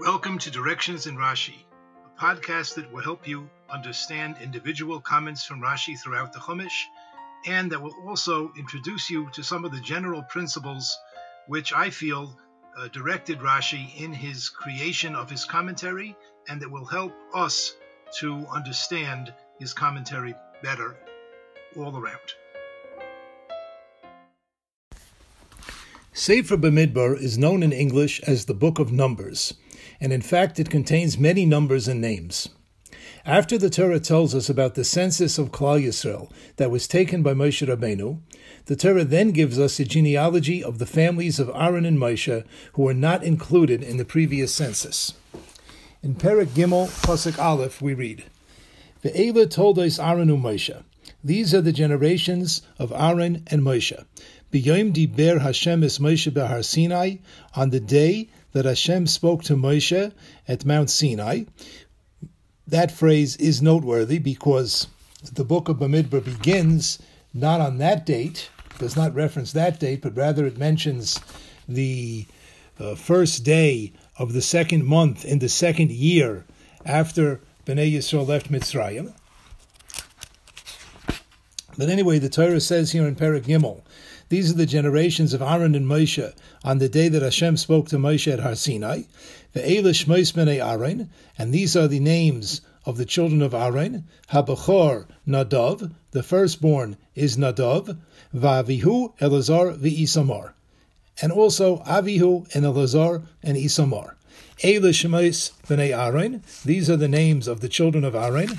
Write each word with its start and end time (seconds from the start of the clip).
Welcome 0.00 0.38
to 0.38 0.50
Directions 0.50 1.06
in 1.06 1.18
Rashi, 1.18 1.56
a 2.06 2.18
podcast 2.18 2.76
that 2.76 2.90
will 2.90 3.02
help 3.02 3.28
you 3.28 3.50
understand 3.68 4.36
individual 4.42 4.98
comments 4.98 5.44
from 5.44 5.60
Rashi 5.60 5.94
throughout 6.00 6.32
the 6.32 6.38
Chumash, 6.38 6.86
and 7.44 7.70
that 7.70 7.82
will 7.82 7.94
also 8.06 8.50
introduce 8.58 9.10
you 9.10 9.28
to 9.34 9.42
some 9.42 9.66
of 9.66 9.72
the 9.72 9.80
general 9.80 10.22
principles 10.22 10.96
which 11.48 11.74
I 11.74 11.90
feel 11.90 12.34
uh, 12.78 12.88
directed 12.88 13.40
Rashi 13.40 13.94
in 13.94 14.14
his 14.14 14.48
creation 14.48 15.14
of 15.14 15.28
his 15.28 15.44
commentary, 15.44 16.16
and 16.48 16.62
that 16.62 16.70
will 16.70 16.86
help 16.86 17.12
us 17.34 17.76
to 18.20 18.46
understand 18.46 19.34
his 19.58 19.74
commentary 19.74 20.34
better 20.62 20.96
all 21.76 21.94
around. 21.94 22.16
Sefer 26.14 26.56
Bamidbar 26.56 27.20
is 27.20 27.36
known 27.36 27.62
in 27.62 27.72
English 27.72 28.20
as 28.20 28.46
the 28.46 28.54
Book 28.54 28.78
of 28.78 28.92
Numbers 28.92 29.54
and 30.00 30.12
in 30.12 30.20
fact 30.22 30.58
it 30.58 30.70
contains 30.70 31.18
many 31.18 31.44
numbers 31.46 31.88
and 31.88 32.00
names. 32.00 32.48
After 33.26 33.58
the 33.58 33.68
Torah 33.68 34.00
tells 34.00 34.34
us 34.34 34.48
about 34.48 34.74
the 34.74 34.84
census 34.84 35.36
of 35.36 35.50
Klal 35.50 35.84
Yisrael 35.84 36.30
that 36.56 36.70
was 36.70 36.88
taken 36.88 37.22
by 37.22 37.34
Moshe 37.34 37.66
Rabbeinu, 37.66 38.20
the 38.64 38.76
Torah 38.76 39.04
then 39.04 39.30
gives 39.30 39.58
us 39.58 39.78
a 39.78 39.84
genealogy 39.84 40.64
of 40.64 40.78
the 40.78 40.86
families 40.86 41.38
of 41.38 41.50
Aaron 41.54 41.84
and 41.84 41.98
Moshe 41.98 42.44
who 42.72 42.82
were 42.82 42.94
not 42.94 43.22
included 43.22 43.82
in 43.82 43.98
the 43.98 44.04
previous 44.04 44.54
census. 44.54 45.12
In 46.02 46.14
Perek 46.14 46.46
Gimel, 46.46 46.88
Pasuk 47.02 47.38
Aleph, 47.38 47.82
we 47.82 47.92
read, 47.92 48.24
Ve'ela 49.04 49.46
toldos 49.46 50.02
Aaron 50.02 50.30
and 50.30 50.42
Moshe. 50.42 50.82
These 51.22 51.52
are 51.54 51.60
the 51.60 51.72
generations 51.72 52.62
of 52.78 52.92
Aaron 52.92 53.42
and 53.48 53.62
Moshe. 53.62 54.02
B'yom 54.50 54.92
diber 54.94 55.40
Hashem 55.40 55.84
es 55.84 55.98
Moshe 55.98 56.32
behar 56.32 56.62
Sinai, 56.62 57.16
on 57.54 57.68
the 57.68 57.80
day 57.80 58.30
that 58.52 58.64
Hashem 58.64 59.06
spoke 59.06 59.44
to 59.44 59.56
Moshe 59.56 60.12
at 60.48 60.64
Mount 60.64 60.90
Sinai. 60.90 61.44
That 62.66 62.90
phrase 62.90 63.36
is 63.36 63.62
noteworthy 63.62 64.18
because 64.18 64.86
the 65.32 65.44
book 65.44 65.68
of 65.68 65.76
Bamidbar 65.78 66.24
begins 66.24 66.98
not 67.32 67.60
on 67.60 67.78
that 67.78 68.06
date, 68.06 68.50
does 68.78 68.96
not 68.96 69.14
reference 69.14 69.52
that 69.52 69.78
date, 69.78 70.02
but 70.02 70.16
rather 70.16 70.46
it 70.46 70.58
mentions 70.58 71.20
the 71.68 72.26
uh, 72.78 72.94
first 72.94 73.44
day 73.44 73.92
of 74.18 74.32
the 74.32 74.42
second 74.42 74.84
month 74.84 75.24
in 75.24 75.38
the 75.38 75.48
second 75.48 75.90
year 75.90 76.44
after 76.84 77.40
Bnei 77.66 77.92
Yisrael 77.92 78.26
left 78.26 78.50
Mitzrayim. 78.50 79.12
But 81.78 81.88
anyway, 81.88 82.18
the 82.18 82.28
Torah 82.28 82.60
says 82.60 82.92
here 82.92 83.06
in 83.06 83.16
Perek 83.16 83.44
Gimel 83.44 83.82
these 84.30 84.50
are 84.50 84.56
the 84.56 84.64
generations 84.64 85.34
of 85.34 85.42
Aaron 85.42 85.74
and 85.74 85.86
Moshe 85.86 86.32
on 86.64 86.78
the 86.78 86.88
day 86.88 87.08
that 87.08 87.20
Hashem 87.22 87.56
spoke 87.56 87.88
to 87.88 87.96
Moshe 87.96 88.32
at 88.32 88.38
Har 88.38 88.54
Sinai. 88.54 89.02
The 89.52 89.60
Elish 89.60 90.06
bnei 90.06 90.64
Aaron, 90.64 91.10
and 91.36 91.52
these 91.52 91.76
are 91.76 91.88
the 91.88 91.98
names 91.98 92.60
of 92.86 92.96
the 92.96 93.04
children 93.04 93.42
of 93.42 93.52
Aaron. 93.52 94.04
Habachor 94.30 95.06
Nadav, 95.26 95.92
the 96.12 96.22
firstborn 96.22 96.96
is 97.16 97.36
Nadav. 97.36 97.98
Vavihu 98.32 99.18
Elazar 99.18 99.76
v'isamar, 99.76 100.52
and 101.20 101.32
also 101.32 101.78
Avihu 101.78 102.46
and 102.54 102.64
Elazar 102.64 103.24
and 103.42 103.56
Isamar. 103.56 104.14
Elish 104.58 105.52
bnei 105.66 105.90
Aaron, 105.90 106.44
these 106.64 106.88
are 106.88 106.96
the 106.96 107.08
names 107.08 107.48
of 107.48 107.60
the 107.60 107.68
children 107.68 108.04
of 108.04 108.14
Aaron. 108.14 108.50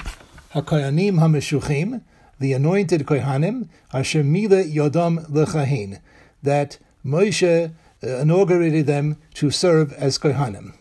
Hakayanim 0.54 1.14
Hameshuchim, 1.14 2.02
the 2.42 2.54
anointed 2.54 3.06
Kohanim, 3.06 3.70
Asher 3.94 4.24
Mila 4.24 4.64
Yodam 4.64 5.30
Lechahin, 5.30 6.02
that 6.42 6.80
Moshe 7.06 7.72
uh, 8.04 8.08
inaugurated 8.08 8.88
them 8.88 9.18
to 9.36 9.52
serve 9.52 9.94
as 9.94 10.18
Kohanim. 10.18 10.74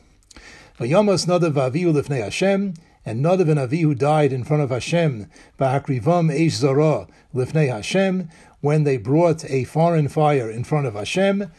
Vayamos 0.79 1.27
Nadav 1.27 1.53
Avihu 1.53 1.93
Lefnei 1.93 2.25
Hashem, 2.25 2.75
and 3.05 3.25
Nadav 3.25 3.51
and 3.51 3.61
Avihu 3.61 3.97
died 3.97 4.33
in 4.33 4.43
front 4.43 4.63
of 4.63 4.71
Hashem, 4.71 5.27
Ba'akrivam 5.59 6.35
Eish 6.35 6.53
Zara 6.53 7.07
Lefnei 7.35 7.69
Hashem, 7.69 8.31
when 8.63 8.85
they 8.85 8.97
brought 8.97 9.45
a 9.45 9.65
foreign 9.65 10.09
fire 10.09 10.51
in 10.51 10.65
front 10.65 10.87
of 10.87 10.95
Hashem. 10.95 11.51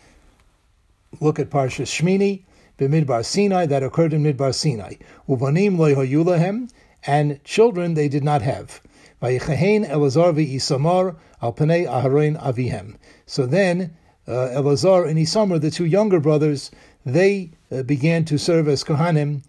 Look 1.20 1.40
at 1.40 1.52
Parshas 1.52 1.92
Shmini, 1.92 2.44
B'midbar 2.80 3.24
Sinai, 3.24 3.68
that 3.68 3.84
occurred 3.84 4.14
in 4.14 4.24
Midbar 4.24 4.54
Sinai. 4.56 4.96
Uvanim 5.30 5.78
loy 5.78 6.68
and 7.04 7.44
children 7.44 7.94
they 7.94 8.08
did 8.08 8.24
not 8.24 8.42
have. 8.42 8.82
Vayichahen 9.22 9.88
Elazar 9.88 10.34
v'isamar 10.34 11.16
al 11.42 11.54
panei 11.54 11.88
Aharon 11.88 12.42
avihem. 12.42 12.98
So 13.26 13.46
then, 13.46 13.96
uh, 14.28 14.50
Elazar 14.54 15.08
and 15.08 15.18
Isamar, 15.18 15.60
the 15.62 15.72
two 15.72 15.86
younger 15.86 16.20
brothers, 16.20 16.72
they 17.06 17.52
uh, 17.72 17.84
began 17.84 18.26
to 18.26 18.38
serve 18.38 18.68
as 18.68 18.84
Kohanim 18.84 19.44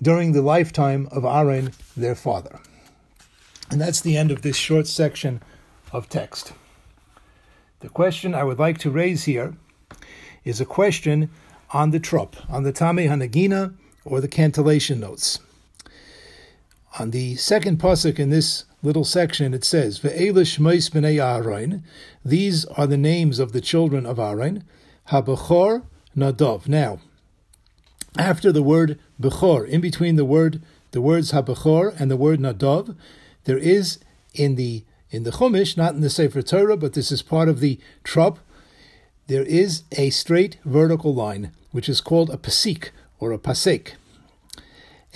during 0.00 0.32
the 0.32 0.42
lifetime 0.42 1.08
of 1.10 1.24
Aaron, 1.24 1.72
their 1.96 2.14
father. 2.14 2.60
And 3.70 3.80
that's 3.80 4.00
the 4.00 4.16
end 4.16 4.30
of 4.30 4.42
this 4.42 4.56
short 4.56 4.86
section 4.86 5.42
of 5.92 6.08
text. 6.08 6.52
The 7.80 7.88
question 7.88 8.34
I 8.34 8.44
would 8.44 8.58
like 8.58 8.78
to 8.78 8.90
raise 8.90 9.24
here 9.24 9.54
is 10.44 10.60
a 10.60 10.64
question 10.64 11.30
on 11.70 11.90
the 11.90 12.00
trup, 12.00 12.36
on 12.48 12.62
the 12.62 12.72
Tame 12.72 12.96
Hanagina 12.96 13.74
or 14.04 14.20
the 14.20 14.28
cantillation 14.28 15.00
notes. 15.00 15.40
On 16.98 17.12
the 17.12 17.36
second 17.36 17.78
pasuk 17.78 18.18
in 18.18 18.30
this 18.30 18.64
little 18.82 19.04
section, 19.04 19.54
it 19.54 19.62
says, 19.62 20.00
Ve'elish 20.00 20.58
mois 20.58 20.90
b'nei 20.90 21.22
Aaron. 21.22 21.84
These 22.24 22.64
are 22.64 22.88
the 22.88 22.96
names 22.96 23.38
of 23.38 23.52
the 23.52 23.60
children 23.60 24.04
of 24.04 24.18
Aaron. 24.18 24.64
Habachor 25.10 25.84
Nadav. 26.16 26.66
Now, 26.66 26.98
after 28.18 28.50
the 28.50 28.64
word 28.64 28.98
Bechor, 29.20 29.64
in 29.68 29.80
between 29.80 30.16
the 30.16 30.24
word 30.24 30.60
the 30.90 31.00
words 31.00 31.30
Habachor 31.30 31.94
and 32.00 32.10
the 32.10 32.16
word 32.16 32.40
Nadav, 32.40 32.96
there 33.44 33.58
is 33.58 34.00
in 34.34 34.56
the 34.56 34.84
in 35.10 35.22
the 35.22 35.30
Chumash, 35.30 35.76
not 35.76 35.94
in 35.94 36.00
the 36.00 36.10
Sefer 36.10 36.42
Torah, 36.42 36.76
but 36.76 36.94
this 36.94 37.12
is 37.12 37.22
part 37.22 37.48
of 37.48 37.60
the 37.60 37.78
Trop, 38.02 38.40
there 39.28 39.44
is 39.44 39.84
a 39.92 40.10
straight 40.10 40.58
vertical 40.64 41.14
line, 41.14 41.52
which 41.70 41.88
is 41.88 42.00
called 42.00 42.28
a 42.30 42.36
pasik 42.36 42.90
or 43.20 43.30
a 43.30 43.38
pasek 43.38 43.92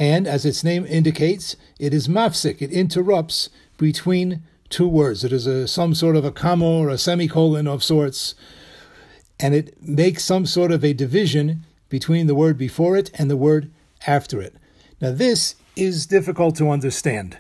and 0.03 0.27
as 0.27 0.45
its 0.45 0.65
name 0.65 0.85
indicates, 0.85 1.55
it 1.79 1.95
is 1.95 2.09
mafsik. 2.09 2.61
It 2.61 2.73
interrupts 2.73 3.51
between 3.79 4.43
two 4.69 4.89
words. 4.89 5.23
It 5.23 5.33
is 5.33 5.47
a, 5.47 5.69
some 5.69 5.95
sort 5.95 6.17
of 6.17 6.25
a 6.25 6.33
comma 6.33 6.67
or 6.67 6.89
a 6.89 6.99
semicolon 6.99 7.69
of 7.69 7.85
sorts, 7.85 8.35
and 9.39 9.55
it 9.55 9.81
makes 9.81 10.25
some 10.25 10.45
sort 10.45 10.73
of 10.73 10.85
a 10.85 10.93
division 10.93 11.65
between 11.89 12.27
the 12.27 12.35
word 12.35 12.59
before 12.59 12.97
it 12.97 13.13
and 13.15 13.31
the 13.31 13.37
word 13.37 13.71
after 14.05 14.43
it. 14.43 14.57
Now, 15.01 15.13
this 15.13 15.55
is 15.77 16.07
difficult 16.07 16.57
to 16.57 16.69
understand. 16.69 17.39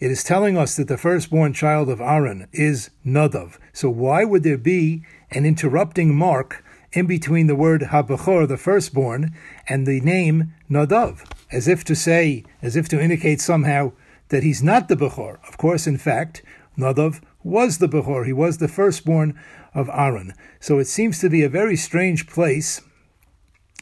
It 0.00 0.10
is 0.10 0.24
telling 0.24 0.58
us 0.58 0.74
that 0.74 0.88
the 0.88 0.98
firstborn 0.98 1.52
child 1.52 1.88
of 1.88 2.00
Aaron 2.00 2.48
is 2.52 2.90
Nadav. 3.06 3.56
So, 3.72 3.88
why 3.88 4.24
would 4.24 4.42
there 4.42 4.58
be 4.58 5.04
an 5.30 5.46
interrupting 5.46 6.12
mark 6.12 6.63
in 6.94 7.06
between 7.06 7.46
the 7.46 7.56
word 7.56 7.82
Habachor, 7.82 8.48
the 8.48 8.56
firstborn, 8.56 9.34
and 9.68 9.86
the 9.86 10.00
name 10.00 10.54
Nadav? 10.70 11.24
as 11.54 11.68
if 11.68 11.84
to 11.84 11.94
say, 11.94 12.44
as 12.60 12.74
if 12.74 12.88
to 12.88 13.00
indicate 13.00 13.40
somehow 13.40 13.92
that 14.28 14.42
he's 14.42 14.62
not 14.62 14.88
the 14.88 14.96
Bechor. 14.96 15.38
Of 15.48 15.56
course, 15.56 15.86
in 15.86 15.98
fact, 15.98 16.42
Nadav 16.76 17.20
was 17.44 17.78
the 17.78 17.88
Bechor. 17.88 18.26
He 18.26 18.32
was 18.32 18.58
the 18.58 18.68
firstborn 18.68 19.38
of 19.72 19.88
Aaron. 19.92 20.34
So 20.58 20.80
it 20.80 20.86
seems 20.86 21.20
to 21.20 21.30
be 21.30 21.44
a 21.44 21.48
very 21.48 21.76
strange 21.76 22.26
place 22.26 22.80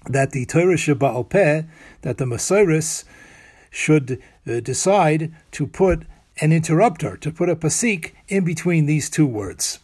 that 0.06 0.32
the 0.32 0.44
Torah 0.44 0.74
Sheba'al 0.74 1.30
Peh, 1.30 1.62
that 2.02 2.18
the 2.18 2.26
Messiris 2.26 3.04
should 3.70 4.20
uh, 4.46 4.60
decide 4.60 5.32
to 5.52 5.66
put 5.66 6.04
an 6.42 6.52
interrupter, 6.52 7.16
to 7.16 7.30
put 7.30 7.48
a 7.48 7.56
pasik 7.56 8.12
in 8.28 8.44
between 8.44 8.84
these 8.84 9.08
two 9.08 9.26
words. 9.26 9.78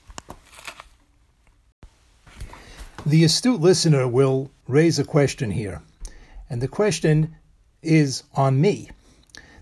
The 3.07 3.25
astute 3.25 3.61
listener 3.61 4.09
will 4.09 4.51
raise 4.67 4.99
a 4.99 5.05
question 5.05 5.53
here. 5.53 5.83
And 6.50 6.61
the 6.61 6.69
question 6.69 7.37
is 7.81 8.25
on 8.35 8.61
me. 8.61 8.91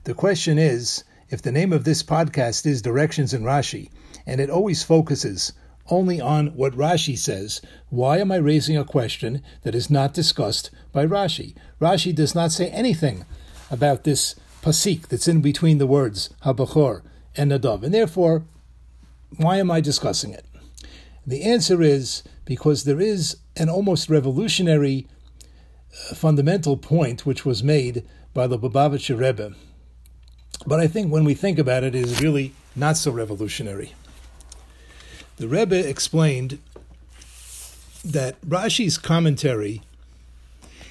The 0.04 0.14
question 0.14 0.58
is 0.58 1.04
if 1.28 1.42
the 1.42 1.52
name 1.52 1.72
of 1.72 1.84
this 1.84 2.02
podcast 2.02 2.64
is 2.66 2.80
Directions 2.80 3.34
in 3.34 3.42
Rashi, 3.42 3.90
and 4.26 4.40
it 4.40 4.48
always 4.48 4.82
focuses 4.82 5.52
only 5.88 6.20
on 6.20 6.48
what 6.56 6.74
Rashi 6.74 7.16
says, 7.16 7.60
why 7.90 8.18
am 8.18 8.32
I 8.32 8.36
raising 8.36 8.76
a 8.76 8.84
question 8.84 9.42
that 9.62 9.74
is 9.74 9.90
not 9.90 10.14
discussed 10.14 10.70
by 10.92 11.06
Rashi? 11.06 11.54
Rashi 11.80 12.14
does 12.14 12.34
not 12.34 12.52
say 12.52 12.68
anything 12.70 13.24
about 13.70 14.04
this 14.04 14.34
pasik 14.62 15.08
that's 15.08 15.28
in 15.28 15.42
between 15.42 15.78
the 15.78 15.86
words 15.86 16.30
habachor 16.44 17.02
and 17.36 17.52
nadav, 17.52 17.82
and 17.82 17.92
therefore, 17.92 18.44
why 19.36 19.58
am 19.58 19.70
I 19.70 19.80
discussing 19.80 20.32
it? 20.32 20.46
The 21.26 21.42
answer 21.42 21.82
is 21.82 22.22
because 22.46 22.84
there 22.84 23.00
is 23.00 23.36
an 23.56 23.68
almost 23.68 24.08
revolutionary 24.08 25.06
uh, 25.92 26.14
fundamental 26.14 26.78
point 26.78 27.26
which 27.26 27.44
was 27.44 27.62
made 27.62 28.02
by 28.32 28.46
the 28.46 28.58
Lubavitcher 28.58 29.18
Rebbe. 29.18 29.54
But 30.66 30.80
I 30.80 30.86
think 30.86 31.12
when 31.12 31.24
we 31.24 31.34
think 31.34 31.58
about 31.58 31.84
it, 31.84 31.94
it 31.94 32.02
is 32.02 32.22
really 32.22 32.54
not 32.74 32.96
so 32.96 33.10
revolutionary. 33.10 33.92
The 35.36 35.48
Rebbe 35.48 35.86
explained 35.86 36.58
that 38.04 38.40
Rashi's 38.40 38.96
commentary 38.96 39.82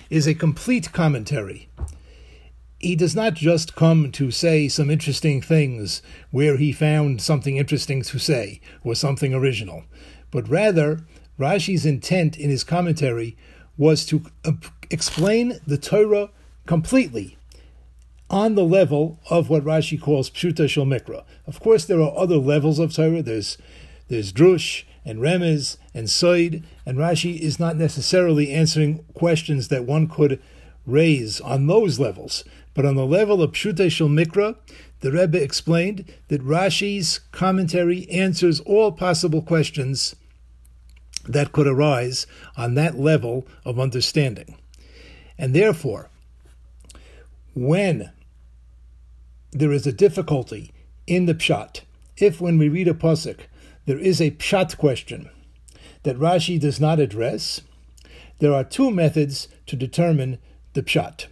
is 0.09 0.27
a 0.27 0.35
complete 0.35 0.91
commentary. 0.91 1.69
He 2.79 2.95
does 2.95 3.15
not 3.15 3.33
just 3.33 3.75
come 3.75 4.11
to 4.11 4.29
say 4.29 4.67
some 4.67 4.91
interesting 4.91 5.41
things 5.41 6.01
where 6.29 6.57
he 6.57 6.71
found 6.71 7.21
something 7.21 7.57
interesting 7.57 8.01
to 8.03 8.19
say 8.19 8.59
or 8.83 8.93
something 8.93 9.33
original, 9.33 9.85
but 10.29 10.47
rather 10.49 10.99
Rashi's 11.39 11.85
intent 11.85 12.37
in 12.37 12.49
his 12.49 12.63
commentary 12.63 13.37
was 13.77 14.05
to 14.05 14.23
uh, 14.43 14.53
explain 14.89 15.59
the 15.67 15.77
Torah 15.77 16.29
completely 16.65 17.37
on 18.29 18.55
the 18.55 18.63
level 18.63 19.19
of 19.29 19.49
what 19.49 19.63
Rashi 19.63 20.01
calls 20.01 20.29
Pshuta 20.29 20.69
Shel 20.69 20.85
Mikra. 20.85 21.23
Of 21.45 21.59
course, 21.59 21.85
there 21.85 22.01
are 22.01 22.17
other 22.17 22.37
levels 22.37 22.79
of 22.79 22.93
Torah. 22.93 23.21
There's 23.21 23.57
there's 24.07 24.31
Drush 24.31 24.83
and 25.03 25.19
Remez 25.19 25.77
and 25.93 26.07
Soid, 26.07 26.63
and 26.85 26.97
Rashi 26.97 27.39
is 27.39 27.59
not 27.59 27.75
necessarily 27.75 28.51
answering 28.51 29.03
questions 29.13 29.67
that 29.67 29.85
one 29.85 30.07
could 30.07 30.41
raise 30.85 31.41
on 31.41 31.67
those 31.67 31.99
levels. 31.99 32.43
But 32.73 32.85
on 32.85 32.95
the 32.95 33.05
level 33.05 33.41
of 33.41 33.51
Pshuta 33.51 33.89
Shel 33.91 34.09
Mikra, 34.09 34.57
the 34.99 35.11
Rebbe 35.11 35.41
explained 35.41 36.11
that 36.27 36.43
Rashi's 36.43 37.19
commentary 37.31 38.09
answers 38.09 38.59
all 38.61 38.91
possible 38.91 39.41
questions 39.41 40.15
that 41.27 41.51
could 41.51 41.68
arise 41.68 42.27
on 42.56 42.75
that 42.75 42.98
level 42.98 43.48
of 43.63 43.80
understanding. 43.80 44.57
And 45.38 45.54
therefore, 45.54 46.10
when 47.54 48.12
there 49.51 49.72
is 49.72 49.88
a 49.88 49.92
difficulty 49.92 50.72
in 51.07 51.25
the 51.25 51.33
pshat, 51.33 51.81
if 52.18 52.39
when 52.39 52.57
we 52.57 52.69
read 52.69 52.88
a 52.88 52.94
pasuk 52.94 53.42
there 53.86 54.00
is 54.00 54.19
a 54.19 54.31
pshat 54.31 54.77
question 54.77 55.30
that 56.04 56.18
Rashi 56.18 56.60
does 56.60 56.80
not 56.80 57.00
address, 57.00 57.62
there 58.39 58.54
are 58.54 58.63
two 58.63 58.92
methods 58.92 59.48
to 59.68 59.75
determine 59.75 60.39
the 60.74 60.83
pshat. 60.83 61.27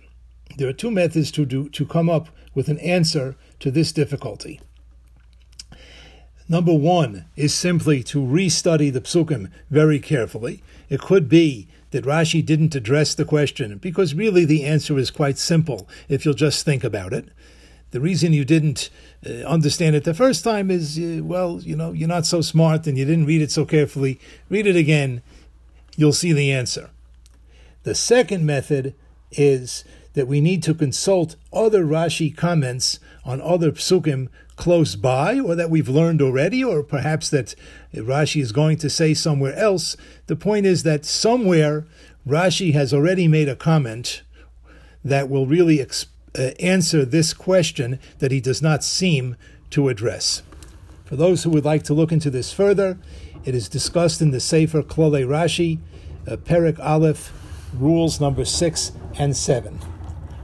There 0.57 0.69
are 0.69 0.73
two 0.73 0.91
methods 0.91 1.31
to 1.31 1.45
do 1.45 1.69
to 1.69 1.85
come 1.85 2.09
up 2.09 2.29
with 2.53 2.69
an 2.69 2.79
answer 2.79 3.35
to 3.59 3.71
this 3.71 3.91
difficulty. 3.91 4.61
Number 6.49 6.73
one 6.73 7.25
is 7.35 7.53
simply 7.53 8.03
to 8.03 8.19
restudy 8.19 8.91
the 8.91 9.01
psukim 9.01 9.49
very 9.69 9.99
carefully. 9.99 10.61
It 10.89 10.99
could 10.99 11.29
be 11.29 11.67
that 11.91 12.05
Rashi 12.05 12.45
didn't 12.45 12.75
address 12.75 13.15
the 13.15 13.25
question 13.25 13.77
because 13.77 14.13
really 14.13 14.45
the 14.45 14.63
answer 14.63 14.97
is 14.97 15.11
quite 15.11 15.37
simple 15.37 15.87
if 16.09 16.25
you'll 16.25 16.33
just 16.33 16.65
think 16.65 16.83
about 16.83 17.13
it. 17.13 17.29
The 17.91 18.01
reason 18.01 18.33
you 18.33 18.43
didn't 18.43 18.89
uh, 19.25 19.43
understand 19.43 19.95
it 19.95 20.03
the 20.03 20.15
first 20.15 20.43
time 20.43 20.71
is, 20.71 20.97
uh, 20.97 21.23
well, 21.23 21.61
you 21.61 21.75
know, 21.75 21.91
you're 21.91 22.09
not 22.09 22.25
so 22.25 22.41
smart 22.41 22.87
and 22.87 22.97
you 22.97 23.05
didn't 23.05 23.27
read 23.27 23.41
it 23.41 23.51
so 23.51 23.65
carefully. 23.65 24.19
Read 24.49 24.65
it 24.65 24.75
again, 24.75 25.21
you'll 25.95 26.11
see 26.11 26.33
the 26.33 26.51
answer. 26.51 26.89
The 27.83 27.93
second 27.93 28.45
method 28.45 28.95
is 29.31 29.83
that 30.13 30.27
we 30.27 30.41
need 30.41 30.63
to 30.63 30.73
consult 30.73 31.35
other 31.51 31.85
Rashi 31.85 32.35
comments 32.35 32.99
on 33.23 33.39
other 33.41 33.71
psukim 33.71 34.29
close 34.55 34.95
by, 34.95 35.39
or 35.39 35.55
that 35.55 35.69
we've 35.69 35.89
learned 35.89 36.21
already, 36.21 36.63
or 36.63 36.83
perhaps 36.83 37.29
that 37.29 37.55
Rashi 37.93 38.41
is 38.41 38.51
going 38.51 38.77
to 38.77 38.89
say 38.89 39.13
somewhere 39.13 39.55
else. 39.55 39.97
The 40.27 40.35
point 40.35 40.65
is 40.65 40.83
that 40.83 41.05
somewhere 41.05 41.85
Rashi 42.27 42.73
has 42.73 42.93
already 42.93 43.27
made 43.27 43.49
a 43.49 43.55
comment 43.55 44.21
that 45.03 45.29
will 45.29 45.45
really 45.45 45.77
exp- 45.77 46.07
uh, 46.37 46.51
answer 46.59 47.05
this 47.05 47.33
question 47.33 47.99
that 48.19 48.31
he 48.31 48.39
does 48.39 48.61
not 48.61 48.83
seem 48.83 49.35
to 49.71 49.89
address. 49.89 50.41
For 51.05 51.15
those 51.15 51.43
who 51.43 51.49
would 51.51 51.65
like 51.65 51.83
to 51.83 51.93
look 51.93 52.11
into 52.11 52.29
this 52.29 52.53
further, 52.53 52.97
it 53.45 53.53
is 53.53 53.67
discussed 53.67 54.21
in 54.21 54.31
the 54.31 54.39
Sefer 54.39 54.81
Klole 54.81 55.27
Rashi, 55.27 55.79
uh, 56.27 56.37
Perik 56.37 56.79
Aleph, 56.79 57.33
rules 57.73 58.21
number 58.21 58.45
six 58.45 58.93
and 59.19 59.35
seven. 59.35 59.79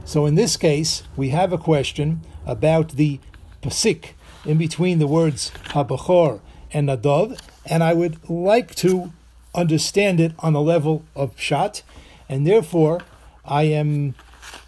So 0.04 0.26
in 0.26 0.34
this 0.34 0.56
case, 0.56 1.04
we 1.16 1.30
have 1.30 1.52
a 1.52 1.58
question 1.58 2.20
about 2.44 2.90
the 2.90 3.20
pasik 3.62 4.10
in 4.44 4.58
between 4.58 4.98
the 4.98 5.06
words 5.06 5.50
habachor 5.66 6.40
and 6.72 6.88
nadov, 6.88 7.38
and 7.66 7.82
I 7.82 7.92
would 7.92 8.28
like 8.28 8.74
to 8.76 9.12
understand 9.54 10.20
it 10.20 10.32
on 10.38 10.52
the 10.52 10.60
level 10.60 11.04
of 11.14 11.36
pshat, 11.36 11.82
and 12.28 12.46
therefore 12.46 13.00
I 13.44 13.64
am 13.64 14.14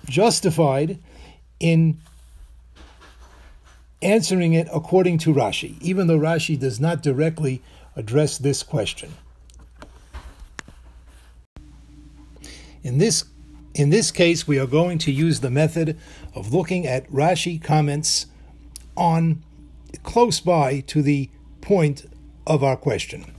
justified 0.06 0.98
in 1.60 1.98
answering 4.02 4.52
it 4.52 4.68
according 4.74 5.18
to 5.18 5.32
Rashi, 5.32 5.80
even 5.80 6.08
though 6.08 6.18
Rashi 6.18 6.58
does 6.58 6.80
not 6.80 7.02
directly 7.02 7.62
address 7.94 8.38
this 8.38 8.62
question. 8.62 9.14
In 12.82 12.98
this 12.98 13.24
in 13.74 13.88
this 13.88 14.10
case, 14.10 14.46
we 14.46 14.58
are 14.58 14.66
going 14.66 14.98
to 14.98 15.10
use 15.10 15.40
the 15.40 15.48
method 15.48 15.98
of 16.34 16.52
looking 16.52 16.86
at 16.86 17.10
Rashi 17.10 17.62
comments 17.62 18.26
on 18.96 19.42
close 20.02 20.40
by 20.40 20.80
to 20.80 21.02
the 21.02 21.30
point 21.60 22.06
of 22.46 22.62
our 22.62 22.76
question. 22.76 23.32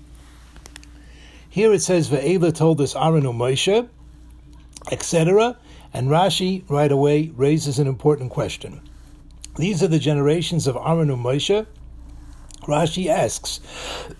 Here 1.50 1.72
it 1.72 1.82
says, 1.82 2.10
Ve'ela 2.10 2.52
toldos 2.52 2.96
Aaron 2.96 3.24
Moshe, 3.24 3.88
etc. 4.92 5.58
And 5.94 6.08
Rashi 6.08 6.64
right 6.68 6.92
away 6.92 7.32
raises 7.36 7.78
an 7.78 7.88
important 7.88 8.32
question. 8.32 8.82
These 9.58 9.84
are 9.84 9.88
the 9.88 10.00
generations 10.00 10.66
of 10.66 10.76
Aaron 10.76 11.10
Moshe. 11.10 11.68
Rashi 12.62 13.08
asks, 13.08 13.60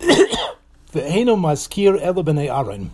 Ve'eno 0.92 1.36
maskir 1.36 2.00
ela 2.00 2.56
Aaron. 2.56 2.92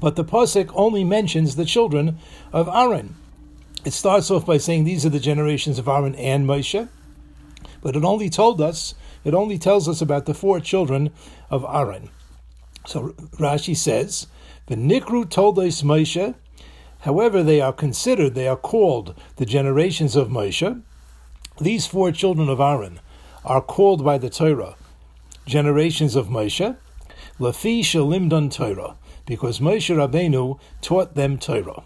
But 0.00 0.16
the 0.16 0.24
Pasuk 0.24 0.70
only 0.74 1.04
mentions 1.04 1.56
the 1.56 1.64
children 1.64 2.18
of 2.52 2.68
Aaron. 2.68 3.16
It 3.84 3.92
starts 3.92 4.30
off 4.30 4.46
by 4.46 4.58
saying 4.58 4.84
these 4.84 5.04
are 5.04 5.10
the 5.10 5.20
generations 5.20 5.78
of 5.78 5.88
Aaron 5.88 6.14
and 6.14 6.46
Moshe, 6.48 6.88
but 7.82 7.96
it 7.96 8.04
only 8.04 8.30
toldos, 8.30 8.94
it 9.24 9.34
only 9.34 9.58
tells 9.58 9.88
us 9.88 10.00
about 10.00 10.26
the 10.26 10.34
four 10.34 10.60
children 10.60 11.10
of 11.50 11.64
Aaron. 11.64 12.10
So 12.86 13.10
Rashi 13.38 13.76
says, 13.76 14.26
the 14.66 14.76
Nikru 14.76 15.28
told 15.28 15.58
us 15.58 15.82
Moshe, 15.82 16.34
however 17.00 17.42
they 17.42 17.60
are 17.60 17.72
considered, 17.72 18.34
they 18.34 18.48
are 18.48 18.56
called 18.56 19.14
the 19.36 19.46
generations 19.46 20.16
of 20.16 20.28
Moshe. 20.28 20.82
These 21.60 21.86
four 21.86 22.12
children 22.12 22.48
of 22.48 22.60
Aaron 22.60 23.00
are 23.44 23.60
called 23.60 24.04
by 24.04 24.18
the 24.18 24.30
Torah 24.30 24.76
generations 25.46 26.14
of 26.14 26.28
Moshe, 26.28 26.76
Lafi 27.40 27.80
Shalimdon 27.80 28.52
Torah 28.52 28.96
because 29.28 29.60
Moshe 29.60 29.94
Rabbeinu 29.94 30.58
taught 30.80 31.14
them 31.14 31.38
Torah. 31.38 31.82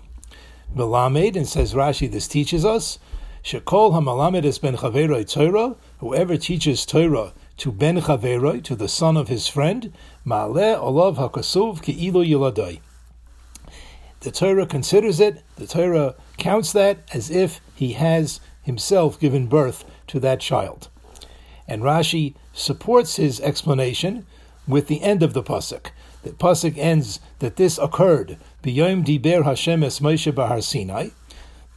Melamed, 0.75 1.37
and 1.37 1.47
says 1.47 1.75
Rashi, 1.75 2.11
this 2.11 2.28
teaches 2.28 2.64
us, 2.64 3.00
Shekol 3.43 3.93
HaMalamed 3.93 4.45
es 4.45 4.59
ben 4.59 4.76
Chaveroi 4.76 5.28
Torah, 5.28 5.75
whoever 6.02 6.37
teaches 6.37 6.85
Torah 6.85 7.32
to 7.56 7.71
ben 7.71 7.97
Chaveroi, 8.00 8.61
to 8.64 8.75
the 8.75 8.88
son 8.88 9.16
of 9.16 9.28
his 9.28 9.47
friend, 9.47 9.92
Ma'aleh 10.26 10.76
Olav 10.76 11.16
HaKasuv 11.16 11.80
Ki'ilu 11.80 12.26
Yiladai. 12.28 12.80
The 14.18 14.32
Torah 14.32 14.66
considers 14.66 15.21
it, 15.21 15.44
the 15.54 15.68
Torah 15.68 16.16
counts 16.38 16.73
that 16.73 16.99
as 17.14 17.30
if 17.30 17.61
he 17.76 17.92
has 17.92 18.40
himself 18.64 19.21
given 19.21 19.47
birth 19.47 19.85
to 20.09 20.18
that 20.18 20.40
child. 20.40 20.88
And 21.68 21.82
Rashi 21.82 22.35
supports 22.52 23.14
his 23.14 23.40
explanation 23.40 24.26
with 24.66 24.88
the 24.88 25.02
end 25.02 25.23
of 25.23 25.35
the 25.35 25.42
pasuk. 25.44 25.92
The 26.25 26.30
pasuk 26.30 26.76
ends 26.76 27.21
that 27.38 27.54
this 27.54 27.78
occurred 27.78 28.38
b'yom 28.64 29.04
diber 29.04 29.44
Hashem 29.44 29.85
es 29.85 30.00
Moshe 30.00 30.32
b'Har 30.32 30.64
Sinai. 30.64 31.11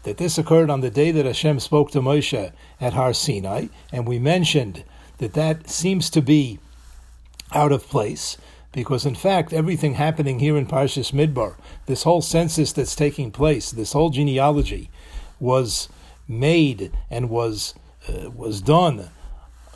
That 0.06 0.18
this 0.18 0.38
occurred 0.38 0.70
on 0.70 0.82
the 0.82 0.92
day 0.92 1.12
that 1.12 1.26
Hashem 1.26 1.60
spoke 1.60 1.92
to 1.92 2.00
Moshe 2.00 2.52
at 2.80 2.94
Har 2.94 3.14
Sinai, 3.14 3.68
and 3.92 4.08
we 4.08 4.20
mentioned 4.20 4.84
that 5.18 5.34
that 5.34 5.70
seems 5.70 6.10
to 6.12 6.22
be 6.22 6.60
out 7.52 7.72
of 7.72 7.88
place 7.88 8.38
because 8.72 9.06
in 9.06 9.16
fact 9.16 9.54
everything 9.54 9.94
happening 9.94 10.40
here 10.40 10.58
in 10.58 10.68
Parshas 10.68 11.12
Midbar, 11.12 11.56
this 11.86 12.04
whole 12.04 12.22
census 12.22 12.74
that's 12.74 12.96
taking 12.96 13.32
place, 13.32 13.72
this 13.72 13.94
whole 13.94 14.10
genealogy, 14.10 14.90
was 15.40 15.90
made 16.28 16.92
and 17.10 17.30
was 17.30 17.74
uh, 18.08 18.30
was 18.30 18.62
done 18.62 19.10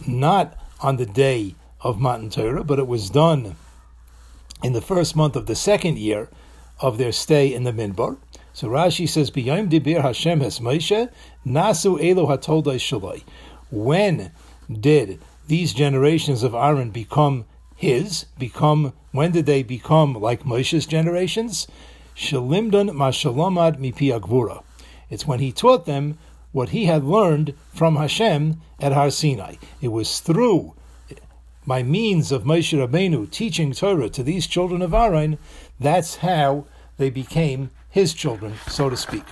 not 0.06 0.56
on 0.82 0.98
the 0.98 1.06
day 1.06 1.56
of 1.82 2.00
Matan 2.00 2.30
Torah, 2.30 2.64
but 2.64 2.78
it 2.78 2.88
was 2.88 3.10
done 3.10 3.56
in 4.62 4.74
the 4.74 4.82
first 4.82 5.16
month 5.16 5.36
of 5.36 5.46
the 5.46 5.56
second 5.56 5.98
year 5.98 6.30
of 6.80 6.98
their 6.98 7.12
stay 7.12 7.54
in 7.54 7.64
the 7.64 7.72
Midbar. 7.72 8.18
So 8.60 8.68
Rashi 8.68 9.08
says, 9.08 9.32
"B'yom 9.32 9.70
dibir 9.70 10.02
Hashem 10.02 10.42
has 10.42 10.60
Moshe 10.60 11.08
nasu 11.48 11.98
elo 11.98 12.28
hatoldai 12.28 12.76
shaloi." 12.76 13.24
When 13.72 14.34
did 14.70 15.22
these 15.48 15.72
generations 15.72 16.44
of 16.44 16.54
Aaron 16.54 16.90
become 16.90 17.46
his? 17.78 18.26
Become 18.38 18.92
when 19.14 19.32
did 19.32 19.46
they 19.46 19.64
become 19.64 20.14
like 20.14 20.44
Moshe's 20.44 20.86
generations? 20.86 21.68
Shalimdon 22.18 22.90
mashalomad 22.90 23.80
mipi 23.80 24.12
agvura. 24.12 24.62
It's 25.10 25.26
when 25.26 25.40
he 25.40 25.54
taught 25.54 25.86
them 25.86 26.18
what 26.52 26.72
he 26.76 26.84
had 26.84 27.06
learned 27.06 27.54
from 27.74 27.96
Hashem 27.96 28.60
at 28.82 28.92
Har 28.92 29.10
Sinai. 29.10 29.56
It 29.80 29.94
was 29.94 30.20
through 30.20 30.74
by 31.66 31.82
means 31.82 32.34
of 32.34 32.44
Moshe 32.44 32.78
Rabbeinu 32.78 33.32
teaching 33.32 33.72
Torah 33.72 34.10
to 34.10 34.22
these 34.22 34.48
children 34.48 34.82
of 34.82 34.94
Aaron, 34.94 35.38
that's 35.80 36.18
how 36.18 36.66
they 36.98 37.10
became 37.10 37.70
his 37.90 38.14
children, 38.14 38.56
so 38.68 38.90
to 38.90 38.98
speak. 38.98 39.24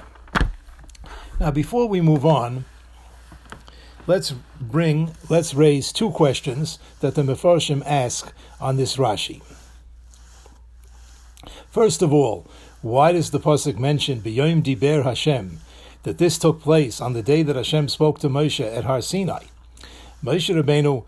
Now, 1.40 1.52
before 1.52 1.88
we 1.88 2.02
move 2.02 2.26
on, 2.26 2.66
let's 4.08 4.34
bring, 4.60 5.12
let's 5.30 5.54
raise 5.54 5.92
two 5.92 6.10
questions 6.10 6.80
that 7.02 7.16
the 7.16 7.22
Mefarshim 7.22 7.84
ask 7.86 8.34
on 8.60 8.78
this 8.78 8.98
Rashi. 8.98 9.42
First 11.70 12.02
of 12.02 12.12
all, 12.12 12.48
why 12.82 13.12
does 13.12 13.32
the 13.32 13.40
pasuk 13.40 13.78
mention 13.78 14.22
B'yom 14.22 14.64
Diber 14.64 15.04
Hashem 15.04 15.60
that 16.04 16.18
this 16.18 16.38
took 16.38 16.62
place 16.62 17.00
on 17.00 17.14
the 17.14 17.22
day 17.22 17.44
that 17.44 17.56
Hashem 17.56 17.90
spoke 17.90 18.20
to 18.20 18.30
Moshe 18.30 18.66
at 18.66 18.86
Har 18.86 19.02
Sinai? 19.02 19.44
Moshe 20.24 20.54
Rabbeinu 20.56 21.06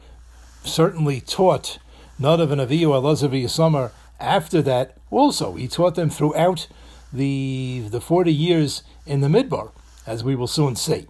certainly 0.63 1.21
taught 1.21 1.79
not 2.19 2.39
Nadav 2.39 2.51
and 2.51 2.61
Avihu 2.61 2.89
Elazar 2.89 3.29
Yisamar 3.29 3.91
after 4.19 4.61
that 4.61 4.97
also. 5.09 5.55
He 5.55 5.67
taught 5.67 5.95
them 5.95 6.09
throughout 6.09 6.67
the 7.11 7.85
the 7.89 8.01
40 8.01 8.33
years 8.33 8.83
in 9.05 9.21
the 9.21 9.27
Midbar, 9.27 9.71
as 10.05 10.23
we 10.23 10.35
will 10.35 10.47
soon 10.47 10.75
see. 10.75 11.07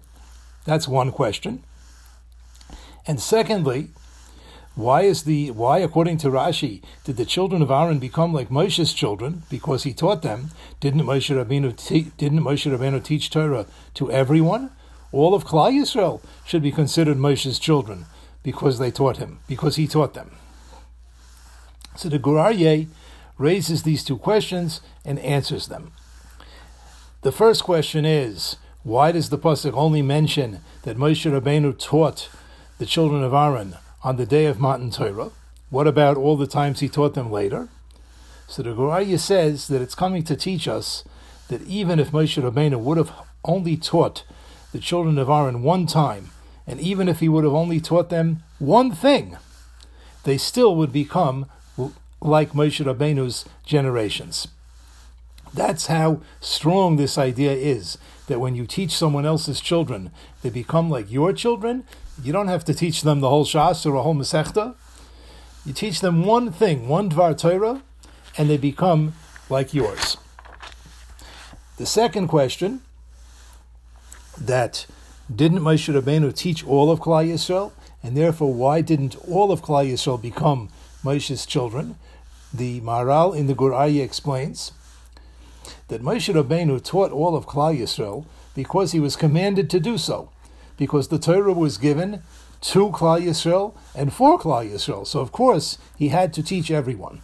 That's 0.66 0.88
one 0.88 1.12
question. 1.12 1.64
And 3.08 3.20
secondly, 3.20 3.90
why 4.76 5.02
is 5.02 5.24
the 5.24 5.52
why, 5.52 5.80
according 5.80 6.20
to 6.20 6.30
Rashi, 6.30 6.82
did 7.04 7.18
the 7.18 7.26
children 7.26 7.62
of 7.62 7.72
Aaron 7.72 8.00
become 8.00 8.34
like 8.34 8.50
Moshe's 8.50 8.94
children 8.94 9.44
because 9.50 9.84
he 9.84 9.94
taught 9.94 10.22
them? 10.22 10.52
Didn't 10.80 11.02
Moshe 11.02 11.36
Rabbeinu 11.36 11.76
te- 11.76 12.12
didn't 12.18 12.40
Moshe 12.40 12.72
Rabbeinu 12.72 13.04
teach 13.04 13.30
Torah 13.30 13.66
to 13.96 14.12
everyone? 14.12 14.72
All 15.12 15.34
of 15.34 15.44
Klal 15.44 15.74
Yisrael 15.74 16.22
should 16.46 16.62
be 16.62 16.72
considered 16.72 17.18
Moshe's 17.18 17.60
children 17.60 18.06
because 18.44 18.80
they 18.80 18.92
taught 18.92 19.18
him, 19.18 19.40
because 19.48 19.76
he 19.76 19.88
taught 19.88 20.14
them. 20.14 20.32
So 21.96 22.08
the 22.08 22.20
Gur 22.20 22.36
Aryeh 22.36 22.88
raises 23.38 23.84
these 23.84 24.04
two 24.04 24.18
questions 24.18 24.82
and 25.10 25.18
answers 25.20 25.68
them. 25.68 25.92
The 27.24 27.32
first 27.32 27.64
question 27.64 28.06
is, 28.06 28.58
why 28.84 29.12
does 29.12 29.30
the 29.30 29.40
pasuk 29.40 29.74
only 29.74 30.04
mention 30.04 30.60
that 30.84 30.98
Moshe 30.98 31.30
Rabbeinu 31.30 31.78
taught 31.78 32.30
the 32.78 32.86
children 32.86 33.24
of 33.24 33.34
Aaron 33.34 33.76
on 34.04 34.18
the 34.18 34.28
day 34.28 34.46
of 34.46 34.60
Matan 34.60 34.92
Torah? 34.92 35.32
What 35.72 35.88
about 35.88 36.16
all 36.16 36.38
the 36.38 36.48
times 36.48 36.80
he 36.80 36.88
taught 36.88 37.16
them 37.16 37.32
later? 37.32 37.70
So 38.48 38.62
the 38.62 38.74
Gur 38.74 38.84
Aryeh 38.84 39.20
says 39.20 39.68
that 39.68 39.82
it's 39.82 39.96
coming 39.96 40.24
to 40.24 40.36
teach 40.36 40.68
us 40.68 41.04
that 41.48 41.64
even 41.64 42.00
if 42.00 42.12
Moshe 42.12 42.42
Rabbeinu 42.42 42.80
would 42.80 42.98
have 42.98 43.12
only 43.44 43.78
taught 43.78 44.24
the 44.72 44.80
children 44.80 45.18
of 45.18 45.28
Aaron 45.28 45.64
one 45.64 45.88
time, 45.88 46.30
and 46.68 46.80
even 46.80 47.10
if 47.10 47.20
he 47.20 47.30
would 47.30 47.44
have 47.44 47.54
only 47.54 47.80
taught 47.80 48.10
them 48.10 48.44
one 48.60 48.92
thing, 48.92 49.38
they 50.24 50.38
still 50.38 50.76
would 50.76 50.94
become 50.94 51.48
like 52.22 52.52
Moshe 52.52 52.86
Rabbeinu's 52.86 53.46
generations. 53.66 54.48
That's 55.54 55.88
how 55.88 56.22
strong 56.40 56.96
this 56.96 57.18
idea 57.18 57.52
is 57.54 57.98
that 58.28 58.40
when 58.40 58.56
you 58.56 58.66
teach 58.66 58.92
someone 58.92 59.26
else's 59.26 59.60
children, 59.60 60.12
they 60.42 60.50
become 60.50 60.90
like 60.90 61.12
your 61.12 61.34
children. 61.34 61.84
You 62.22 62.32
don't 62.32 62.48
have 62.48 62.64
to 62.66 62.74
teach 62.74 63.02
them 63.02 63.20
the 63.20 63.30
whole 63.30 63.46
Shas 63.46 63.86
or 63.86 63.96
a 63.96 64.04
whole 64.04 64.16
Masechta. 64.16 64.76
You 65.66 65.74
teach 65.74 66.02
them 66.02 66.26
one 66.26 66.52
thing, 66.52 66.88
one 66.88 67.10
Dvar 67.10 67.38
Torah, 67.38 67.82
and 68.38 68.50
they 68.50 68.58
become 68.58 69.14
like 69.50 69.74
yours. 69.74 70.18
The 71.78 71.86
second 71.86 72.28
question 72.28 72.82
that 74.40 74.86
didn't 75.34 75.60
Moshe 75.60 75.94
Rabbeinu 75.94 76.36
teach 76.36 76.66
all 76.66 76.92
of 76.92 77.00
Klal 77.00 77.28
Yisrael, 77.28 77.72
and 78.04 78.16
therefore 78.16 78.54
why 78.54 78.82
didn't 78.82 79.16
all 79.28 79.52
of 79.52 79.62
Klal 79.62 79.90
Yisrael 79.90 80.22
become 80.22 80.70
Moshe's 81.04 81.46
children? 81.46 81.96
The 82.54 82.82
Maharal 82.82 83.36
in 83.36 83.48
the 83.48 83.54
Gur 83.54 83.72
Aryeh 83.72 84.04
explains 84.04 84.72
that 85.88 86.02
Moshe 86.02 86.34
Rabbeinu 86.34 86.84
taught 86.84 87.12
all 87.12 87.36
of 87.36 87.46
Klal 87.46 87.78
Yisrael 87.78 88.26
because 88.56 88.92
he 88.92 89.00
was 89.00 89.16
commanded 89.16 89.70
to 89.70 89.80
do 89.80 89.98
so, 89.98 90.30
because 90.78 91.08
the 91.08 91.20
Torah 91.20 91.54
was 91.54 91.78
given 91.78 92.22
to 92.62 92.90
Klal 92.90 93.22
Yisrael 93.22 93.74
and 93.96 94.12
for 94.12 94.38
Klal 94.38 94.70
Yisrael. 94.70 95.08
So 95.08 95.20
of 95.20 95.32
course 95.32 95.78
he 95.98 96.10
had 96.10 96.34
to 96.34 96.44
teach 96.44 96.70
everyone, 96.70 97.22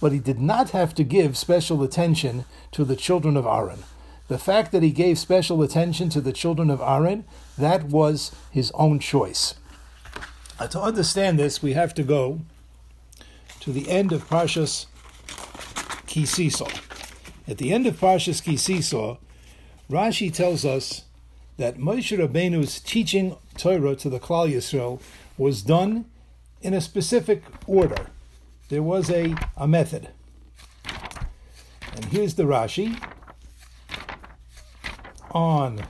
but 0.00 0.12
he 0.12 0.18
did 0.18 0.40
not 0.40 0.70
have 0.70 0.94
to 0.94 1.04
give 1.04 1.36
special 1.36 1.82
attention 1.82 2.44
to 2.72 2.84
the 2.84 2.96
children 2.96 3.36
of 3.36 3.46
Aaron. 3.46 3.84
The 4.28 4.38
fact 4.38 4.72
that 4.72 4.82
he 4.82 4.90
gave 4.90 5.18
special 5.18 5.62
attention 5.62 6.08
to 6.10 6.20
the 6.20 6.32
children 6.32 6.70
of 6.70 6.80
Aaron, 6.80 7.24
that 7.58 7.84
was 7.84 8.34
his 8.50 8.70
own 8.72 8.98
choice. 8.98 9.54
Uh, 10.58 10.66
to 10.68 10.80
understand 10.80 11.38
this, 11.38 11.62
we 11.62 11.72
have 11.72 11.92
to 11.94 12.02
go 12.02 12.40
to 13.60 13.72
the 13.72 13.90
end 13.90 14.12
of 14.12 14.28
Parshas 14.28 14.86
Kisisa. 16.06 16.68
At 17.46 17.58
the 17.58 17.72
end 17.72 17.86
of 17.86 18.00
Parshas 18.00 18.42
Kisisa, 18.42 19.18
Rashi 19.90 20.32
tells 20.32 20.64
us 20.64 21.04
that 21.58 21.76
Moshe 21.76 22.16
Rabbeinu's 22.16 22.80
teaching 22.80 23.36
Torah 23.58 23.94
to 23.96 24.08
the 24.08 24.18
Klal 24.18 24.50
Yisrael 24.50 25.00
was 25.36 25.62
done 25.62 26.06
in 26.62 26.72
a 26.72 26.80
specific 26.80 27.42
order. 27.66 28.06
There 28.70 28.82
was 28.82 29.10
a, 29.10 29.34
a 29.56 29.68
method. 29.68 30.08
And 31.94 32.06
here's 32.06 32.34
the 32.34 32.44
Rashi 32.44 32.98
on 35.30 35.86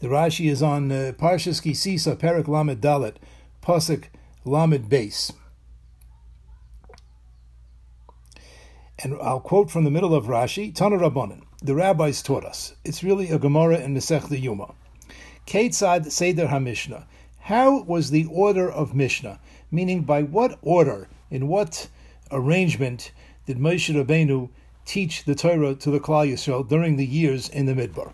The 0.00 0.06
Rashi 0.06 0.48
is 0.48 0.62
on 0.62 0.92
uh, 0.92 1.12
Parshas 1.18 1.60
Kisisa, 1.60 2.16
Perak 2.16 2.46
Lamed 2.46 2.80
Dalet, 2.80 3.16
Pasuk 3.62 4.04
Lamed 4.44 4.88
Beis. 4.88 5.32
And 9.00 9.16
I'll 9.22 9.40
quote 9.40 9.70
from 9.70 9.84
the 9.84 9.90
middle 9.90 10.14
of 10.14 10.24
Rashi, 10.24 10.74
Tana 10.74 10.96
Rabbanan. 10.96 11.42
The 11.62 11.74
rabbis 11.74 12.20
taught 12.20 12.44
us. 12.44 12.74
It's 12.84 13.04
really 13.04 13.30
a 13.30 13.38
Gemara 13.38 13.78
in 13.78 13.94
Masech 13.94 14.28
Yuma. 14.30 14.74
Ketzad 15.46 16.10
Seder 16.10 16.48
HaMishnah. 16.48 17.04
How 17.42 17.82
was 17.82 18.10
the 18.10 18.26
order 18.26 18.70
of 18.70 18.94
Mishnah? 18.94 19.38
Meaning, 19.70 20.02
by 20.02 20.22
what 20.22 20.58
order, 20.62 21.08
in 21.30 21.46
what 21.46 21.88
arrangement 22.32 23.12
did 23.46 23.58
Moshe 23.58 23.94
Rabbeinu 23.94 24.50
teach 24.84 25.24
the 25.24 25.34
Torah 25.34 25.74
to 25.76 25.90
the 25.90 26.00
Klal 26.00 26.30
Yisrael 26.30 26.68
during 26.68 26.96
the 26.96 27.06
years 27.06 27.48
in 27.48 27.66
the 27.66 27.74
Midbar? 27.74 28.12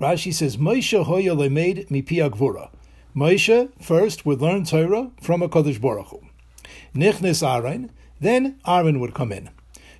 Rashi 0.00 0.34
says, 0.34 0.56
Moshe 0.56 1.02
hoya 1.04 1.34
lemed 1.34 1.88
mipi 1.88 2.28
agvura. 2.28 2.70
Moshe 3.14 3.70
first 3.80 4.26
would 4.26 4.42
learn 4.42 4.64
Torah 4.64 5.10
from 5.22 5.42
a 5.42 5.48
Kodesh 5.48 5.80
Baruch 5.80 6.08
Hu. 6.08 6.20
Nichnis 6.94 7.46
Aaron, 7.46 7.90
then 8.20 8.58
Aaron 8.66 9.00
would 9.00 9.14
come 9.14 9.32
in. 9.32 9.48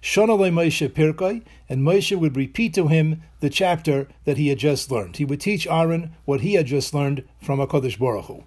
Shona 0.07 0.39
Moshe 0.39 0.89
Pirkai, 0.89 1.43
and 1.69 1.83
Moshe 1.83 2.17
would 2.17 2.37
repeat 2.37 2.73
to 2.75 2.87
him 2.87 3.23
the 3.41 3.51
chapter 3.51 4.07
that 4.25 4.39
he 4.39 4.47
had 4.49 4.59
just 4.59 4.89
learned. 4.89 5.17
He 5.17 5.25
would 5.25 5.41
teach 5.41 5.67
Aaron 5.67 6.13
what 6.25 6.43
he 6.43 6.55
had 6.55 6.67
just 6.67 6.95
learned 6.95 7.25
from 7.43 7.59
a 7.59 7.67
Kodesh 7.67 7.99
Baruch 7.99 8.27
Hu. 8.27 8.45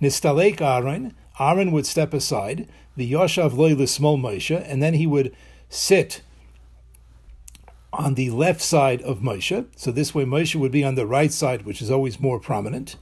Nistalek 0.00 0.60
Aaron, 0.60 1.12
Aaron 1.40 1.72
would 1.72 1.86
step 1.86 2.14
aside, 2.14 2.68
the 2.94 3.10
Yoshav 3.10 3.52
Loy 3.52 3.84
Small 3.84 4.16
Moshe, 4.16 4.64
and 4.64 4.80
then 4.80 4.94
he 4.94 5.08
would 5.08 5.34
sit 5.68 6.22
on 7.92 8.14
the 8.14 8.30
left 8.30 8.60
side 8.60 9.02
of 9.02 9.18
Moshe. 9.18 9.66
So 9.74 9.90
this 9.90 10.14
way 10.14 10.24
Moshe 10.24 10.54
would 10.54 10.70
be 10.70 10.84
on 10.84 10.94
the 10.94 11.04
right 11.04 11.32
side, 11.32 11.62
which 11.62 11.82
is 11.82 11.90
always 11.90 12.20
more 12.20 12.38
prominent. 12.38 12.94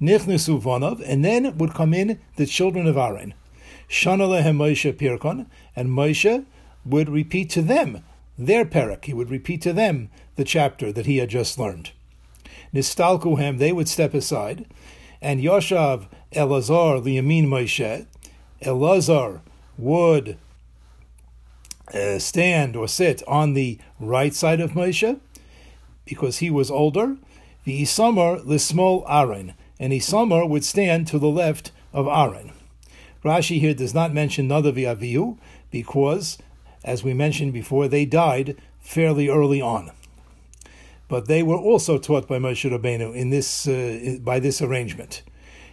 Nichnesu 0.00 0.58
Vanov, 0.58 1.02
and 1.04 1.22
then 1.22 1.58
would 1.58 1.74
come 1.74 1.92
in 1.92 2.18
the 2.36 2.46
children 2.46 2.86
of 2.86 2.96
Aaron. 2.96 3.34
Shana 3.90 4.42
Moshe 4.56 4.90
Pirkon, 4.94 5.44
and 5.76 5.90
Moshe 5.90 6.46
would 6.84 7.08
repeat 7.08 7.50
to 7.50 7.62
them 7.62 8.04
their 8.38 8.64
parak. 8.64 9.04
He 9.04 9.14
would 9.14 9.30
repeat 9.30 9.62
to 9.62 9.72
them 9.72 10.10
the 10.36 10.44
chapter 10.44 10.92
that 10.92 11.06
he 11.06 11.18
had 11.18 11.30
just 11.30 11.58
learned. 11.58 11.90
Nistalkuhem, 12.74 13.58
they 13.58 13.72
would 13.72 13.88
step 13.88 14.14
aside, 14.14 14.66
and 15.20 15.40
Yoshav 15.40 16.06
Elazar 16.32 17.02
liyamin 17.02 17.46
Moshe, 17.46 18.06
Elazar 18.62 19.40
would 19.76 20.38
uh, 21.92 22.18
stand 22.18 22.76
or 22.76 22.88
sit 22.88 23.22
on 23.28 23.54
the 23.54 23.78
right 24.00 24.34
side 24.34 24.60
of 24.60 24.72
Moshe 24.72 25.20
because 26.04 26.38
he 26.38 26.50
was 26.50 26.70
older. 26.70 27.16
The 27.64 27.82
Isamar 27.82 28.44
lismol 28.44 29.04
Aaron, 29.08 29.54
and 29.78 29.92
Isamar 29.92 30.48
would 30.48 30.64
stand 30.64 31.06
to 31.08 31.18
the 31.18 31.28
left 31.28 31.70
of 31.92 32.06
Aaron. 32.06 32.52
Rashi 33.24 33.60
here 33.60 33.74
does 33.74 33.94
not 33.94 34.12
mention 34.12 34.48
Nadav 34.48 34.74
Avihu 34.74 35.38
because, 35.70 36.38
as 36.84 37.04
we 37.04 37.14
mentioned 37.14 37.52
before, 37.52 37.88
they 37.88 38.04
died 38.04 38.56
fairly 38.80 39.28
early 39.28 39.60
on. 39.60 39.90
But 41.08 41.26
they 41.26 41.42
were 41.42 41.58
also 41.58 41.98
taught 41.98 42.26
by 42.26 42.38
Moshe 42.38 42.70
Rabbeinu 42.70 43.14
in 43.14 43.30
this 43.30 43.68
uh, 43.68 44.18
by 44.20 44.40
this 44.40 44.62
arrangement. 44.62 45.22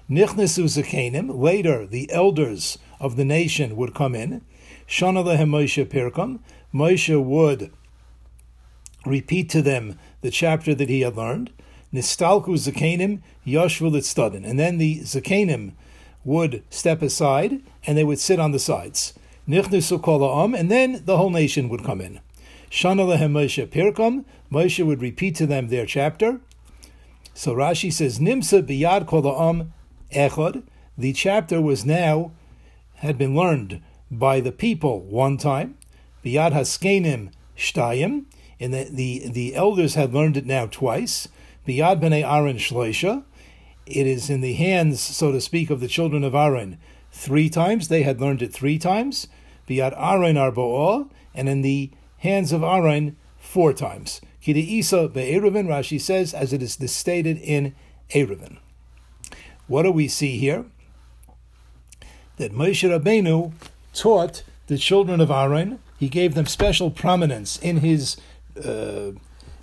Nichnesu 0.09 0.65
Zakenim, 0.65 1.39
later 1.39 1.85
the 1.85 2.11
elders 2.11 2.77
of 2.99 3.15
the 3.15 3.25
nation 3.25 3.75
would 3.75 3.93
come 3.93 4.15
in, 4.15 4.41
Shana 4.87 5.23
lehem 5.23 5.51
Moshe 5.51 5.85
Pirkam. 5.85 6.39
Moshe 6.73 7.23
would 7.23 7.71
repeat 9.05 9.49
to 9.49 9.61
them 9.61 9.97
the 10.21 10.31
chapter 10.31 10.75
that 10.75 10.89
he 10.89 11.01
had 11.01 11.15
learned. 11.15 11.51
Nistalku 11.93 12.55
Zakenim 12.57 13.21
Yoshvul 13.45 13.95
Itztadin. 13.95 14.45
And 14.47 14.59
then 14.59 14.77
the 14.77 14.99
Zakenim 15.01 15.73
would 16.25 16.63
step 16.69 17.01
aside 17.01 17.61
and 17.85 17.97
they 17.97 18.03
would 18.03 18.19
sit 18.19 18.39
on 18.39 18.51
the 18.51 18.59
sides. 18.59 19.13
Nichnisu 19.49 20.01
kol 20.01 20.53
and 20.53 20.69
then 20.69 21.01
the 21.05 21.17
whole 21.17 21.31
nation 21.31 21.69
would 21.69 21.83
come 21.83 22.01
in. 22.01 22.19
Shana 22.69 23.07
lehem 23.07 23.33
Moshe 23.33 23.67
pirkam, 23.67 24.23
Moshe 24.51 24.85
would 24.85 25.01
repeat 25.01 25.35
to 25.35 25.47
them 25.47 25.69
their 25.69 25.87
chapter. 25.87 26.39
So 27.33 27.55
Rashi 27.55 27.91
says, 27.91 28.19
Nimsa 28.19 28.61
biyad 28.61 29.07
kol 29.07 29.23
ha'am 29.23 29.73
echad. 30.13 30.63
The 30.97 31.13
chapter 31.13 31.59
was 31.61 31.83
now, 31.83 32.31
had 32.95 33.17
been 33.17 33.35
learned 33.35 33.81
by 34.11 34.39
the 34.39 34.51
people 34.51 35.01
one 35.01 35.37
time. 35.37 35.77
Biyad 36.23 36.51
haskenim 36.51 37.31
shtayim, 37.57 38.25
and 38.59 38.73
the, 38.73 38.87
the, 38.91 39.29
the 39.29 39.55
elders 39.55 39.95
had 39.95 40.13
learned 40.13 40.37
it 40.37 40.45
now 40.45 40.67
twice. 40.67 41.27
Biyad 41.67 41.99
b'nei 42.01 42.23
Aaron 42.23 42.57
shloisha. 42.57 43.23
It 43.87 44.05
is 44.05 44.29
in 44.29 44.41
the 44.41 44.53
hands, 44.53 45.01
so 45.01 45.31
to 45.31 45.41
speak, 45.41 45.71
of 45.71 45.79
the 45.79 45.87
children 45.87 46.23
of 46.23 46.35
Aaron 46.35 46.77
three 47.11 47.49
times. 47.49 47.87
They 47.87 48.03
had 48.03 48.21
learned 48.21 48.43
it 48.43 48.53
three 48.53 48.77
times. 48.77 49.27
Biyad 49.69 49.93
Aaron 49.95 50.35
arbo'ah, 50.35 51.09
and 51.33 51.47
in 51.47 51.61
the 51.61 51.91
hands 52.17 52.51
of 52.51 52.63
Aaron 52.63 53.15
four 53.37 53.73
times. 53.73 54.21
Kida 54.41 54.57
Isa 54.57 55.07
be'eruvin, 55.07 55.67
Rashi 55.67 55.99
says, 56.01 56.33
as 56.33 56.53
it 56.53 56.61
is 56.61 56.77
stated 56.91 57.37
in 57.37 57.75
Eruvin. 58.11 58.57
What 59.67 59.83
do 59.83 59.91
we 59.91 60.07
see 60.07 60.37
here? 60.37 60.65
That 62.37 62.53
Moshe 62.53 62.89
Rabbeinu 62.89 63.51
taught 63.93 64.43
the 64.67 64.77
children 64.77 65.21
of 65.21 65.29
Aaron. 65.29 65.79
He 65.99 66.09
gave 66.09 66.33
them 66.33 66.45
special 66.45 66.89
prominence 66.89 67.57
in 67.59 67.77
his 67.77 68.17
uh, 68.63 69.11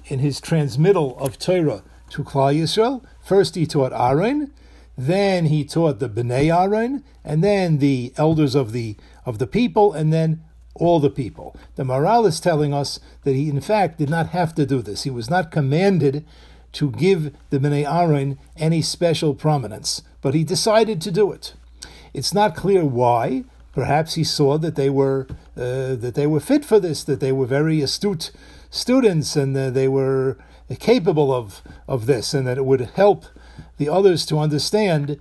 in 0.06 0.20
his 0.20 0.40
transmittal 0.40 1.18
of 1.18 1.38
Torah 1.38 1.82
to 2.10 2.22
Klal 2.22 2.54
Yisrael. 2.54 3.02
First, 3.20 3.56
he 3.56 3.66
taught 3.66 3.92
Aaron, 3.92 4.52
then 4.97 5.47
he 5.47 5.65
taught 5.65 5.99
the 5.99 6.09
Bnei 6.09 6.55
Aaron, 6.55 7.05
and 7.25 7.45
then 7.45 7.79
the 7.79 8.12
elders 8.17 8.55
of 8.55 8.73
the 8.73 8.97
of 9.25 9.38
the 9.38 9.47
people, 9.47 9.93
and 9.93 10.12
then 10.12 10.43
all 10.75 11.00
the 11.00 11.11
people. 11.11 11.57
The 11.75 11.85
Maharal 11.85 12.26
is 12.26 12.41
telling 12.41 12.73
us 12.73 13.00
that 13.25 13.35
he, 13.35 13.49
in 13.49 13.61
fact, 13.61 13.99
did 13.99 14.11
not 14.11 14.29
have 14.29 14.55
to 14.55 14.67
do 14.67 14.83
this. 14.83 15.03
He 15.03 15.11
was 15.11 15.31
not 15.31 15.50
commanded 15.50 16.25
to 16.73 16.91
give 16.91 17.35
the 17.50 17.59
Bnei 17.59 17.91
Aaron 17.91 18.38
any 18.57 18.83
special 18.83 19.35
prominence, 19.35 20.03
but 20.21 20.35
he 20.35 20.45
decided 20.45 21.00
to 21.03 21.11
do 21.11 21.33
it. 21.33 21.55
It's 22.12 22.35
not 22.35 22.57
clear 22.57 22.85
why. 22.85 23.45
Perhaps 23.73 24.15
he 24.15 24.25
saw 24.25 24.57
that 24.59 24.75
they 24.75 24.88
were 24.88 25.26
uh, 25.57 25.97
that 25.97 26.12
they 26.15 26.26
were 26.26 26.41
fit 26.41 26.65
for 26.65 26.81
this, 26.81 27.05
that 27.05 27.21
they 27.21 27.33
were 27.33 27.47
very 27.47 27.83
astute 27.83 28.31
students, 28.71 29.37
and 29.37 29.57
uh, 29.57 29.71
they 29.71 29.88
were 29.88 30.38
capable 30.79 31.33
of 31.33 31.62
of 31.87 32.07
this, 32.07 32.33
and 32.33 32.47
that 32.47 32.59
it 32.59 32.65
would 32.65 32.81
help 32.81 33.26
the 33.78 33.88
others 33.88 34.26
to 34.26 34.38
understand 34.38 35.18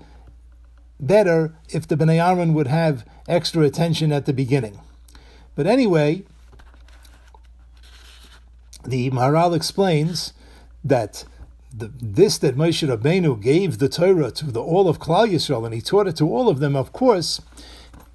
better 1.00 1.56
if 1.70 1.88
the 1.88 1.96
Bnei 1.96 2.26
Aaron 2.26 2.54
would 2.54 2.68
have 2.68 3.06
extra 3.28 3.64
attention 3.64 4.12
at 4.12 4.26
the 4.26 4.34
beginning. 4.34 4.80
But 5.56 5.68
anyway, 5.68 6.24
the 8.86 9.10
Maharal 9.12 9.56
explains 9.56 10.34
that 10.84 11.26
the, 11.74 11.92
this 12.02 12.38
that 12.38 12.56
Moshe 12.56 12.88
Rabbeinu 12.88 13.42
gave 13.42 13.80
the 13.80 13.90
Torah 13.90 14.32
to 14.32 14.46
the 14.46 14.62
all 14.62 14.88
of 14.88 15.00
Klal 15.00 15.30
Yisrael, 15.30 15.66
and 15.66 15.74
he 15.74 15.82
taught 15.82 16.08
it 16.08 16.16
to 16.18 16.30
all 16.30 16.48
of 16.48 16.60
them, 16.60 16.76
of 16.76 16.94
course, 16.94 17.42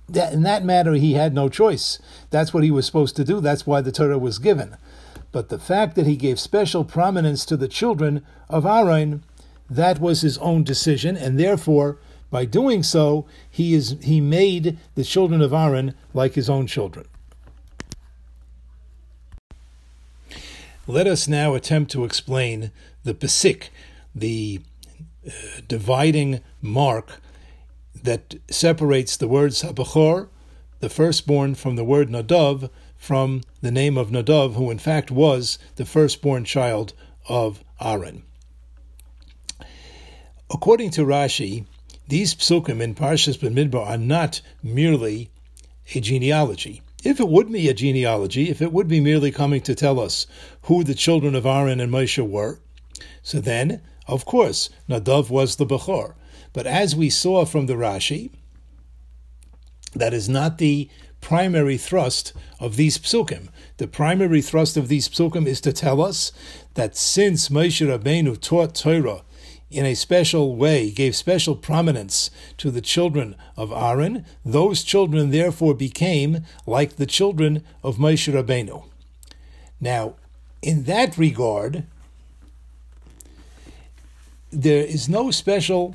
that 0.08 0.32
in 0.32 0.42
that 0.42 0.64
matter 0.64 0.94
he 0.94 1.14
had 1.14 1.34
no 1.34 1.48
choice. 1.48 1.98
That's 2.30 2.54
what 2.54 2.64
he 2.64 2.70
was 2.70 2.86
supposed 2.86 3.16
to 3.16 3.24
do. 3.24 3.40
That's 3.40 3.66
why 3.66 3.80
the 3.80 3.92
Torah 3.92 4.18
was 4.18 4.38
given. 4.38 4.76
But 5.32 5.48
the 5.48 5.58
fact 5.58 5.94
that 5.94 6.06
he 6.06 6.16
gave 6.16 6.40
special 6.40 6.84
prominence 6.84 7.44
to 7.46 7.56
the 7.56 7.68
children 7.68 8.24
of 8.48 8.66
Aaron, 8.66 9.22
that 9.70 10.00
was 10.00 10.22
his 10.22 10.36
own 10.38 10.64
decision, 10.64 11.16
and 11.16 11.38
therefore, 11.38 11.98
by 12.30 12.44
doing 12.44 12.82
so, 12.82 13.26
he 13.48 13.72
is 13.72 13.96
he 14.02 14.20
made 14.20 14.78
the 14.96 15.04
children 15.04 15.40
of 15.40 15.52
Aaron 15.52 15.94
like 16.12 16.34
his 16.34 16.50
own 16.50 16.66
children. 16.66 17.06
Let 20.86 21.06
us 21.06 21.28
now 21.28 21.54
attempt 21.54 21.92
to 21.92 22.04
explain 22.04 22.72
the 23.04 23.14
pesik, 23.14 23.68
the 24.12 24.60
uh, 25.26 25.30
dividing 25.68 26.40
mark 26.60 27.20
that 28.02 28.34
separates 28.50 29.16
the 29.16 29.28
words 29.28 29.62
Habachor, 29.62 30.28
the 30.80 30.88
firstborn, 30.88 31.54
from 31.54 31.76
the 31.76 31.84
word 31.84 32.08
Nadav, 32.08 32.70
from 32.96 33.42
the 33.60 33.70
name 33.70 33.96
of 33.96 34.10
Nadav, 34.10 34.54
who 34.54 34.70
in 34.70 34.78
fact 34.78 35.10
was 35.10 35.58
the 35.76 35.84
firstborn 35.84 36.44
child 36.44 36.92
of 37.28 37.62
Aaron. 37.80 38.24
According 40.52 40.90
to 40.90 41.02
Rashi, 41.02 41.64
these 42.08 42.34
psukim 42.34 42.80
in 42.80 42.96
Parshas 42.96 43.38
Bamidbar 43.38 43.86
are 43.86 43.96
not 43.96 44.40
merely 44.64 45.30
a 45.94 46.00
genealogy. 46.00 46.82
If 47.04 47.20
it 47.20 47.28
would 47.28 47.52
be 47.52 47.68
a 47.68 47.74
genealogy, 47.74 48.50
if 48.50 48.60
it 48.60 48.72
would 48.72 48.88
be 48.88 48.98
merely 48.98 49.30
coming 49.30 49.60
to 49.60 49.76
tell 49.76 50.00
us 50.00 50.26
who 50.62 50.82
the 50.82 50.94
children 50.94 51.36
of 51.36 51.46
Aaron 51.46 51.78
and 51.78 51.92
Moshe 51.92 52.18
were, 52.28 52.58
so 53.22 53.40
then, 53.40 53.80
of 54.08 54.24
course, 54.24 54.70
Nadav 54.88 55.30
was 55.30 55.54
the 55.54 55.66
Bechor. 55.66 56.14
But 56.52 56.66
as 56.66 56.96
we 56.96 57.10
saw 57.10 57.44
from 57.44 57.66
the 57.66 57.74
Rashi, 57.74 58.30
that 59.94 60.12
is 60.12 60.28
not 60.28 60.58
the 60.58 60.90
primary 61.20 61.76
thrust 61.76 62.32
of 62.58 62.74
these 62.74 62.98
psukim. 62.98 63.50
The 63.76 63.86
primary 63.86 64.42
thrust 64.42 64.76
of 64.76 64.88
these 64.88 65.08
psukim 65.08 65.46
is 65.46 65.60
to 65.60 65.72
tell 65.72 66.02
us 66.02 66.32
that 66.74 66.96
since 66.96 67.50
Moshe 67.50 67.86
Rabbeinu 67.86 68.40
taught 68.40 68.74
Torah 68.74 69.22
in 69.70 69.86
a 69.86 69.94
special 69.94 70.56
way, 70.56 70.90
gave 70.90 71.14
special 71.14 71.54
prominence 71.54 72.30
to 72.58 72.70
the 72.70 72.80
children 72.80 73.36
of 73.56 73.70
Aaron, 73.72 74.24
those 74.44 74.82
children 74.82 75.30
therefore 75.30 75.74
became 75.74 76.44
like 76.66 76.96
the 76.96 77.06
children 77.06 77.64
of 77.82 77.96
Moshe 77.96 78.32
Rabbeinu. 78.32 78.84
Now, 79.80 80.14
in 80.60 80.84
that 80.84 81.16
regard, 81.16 81.84
there 84.50 84.84
is 84.84 85.08
no 85.08 85.30
special 85.30 85.94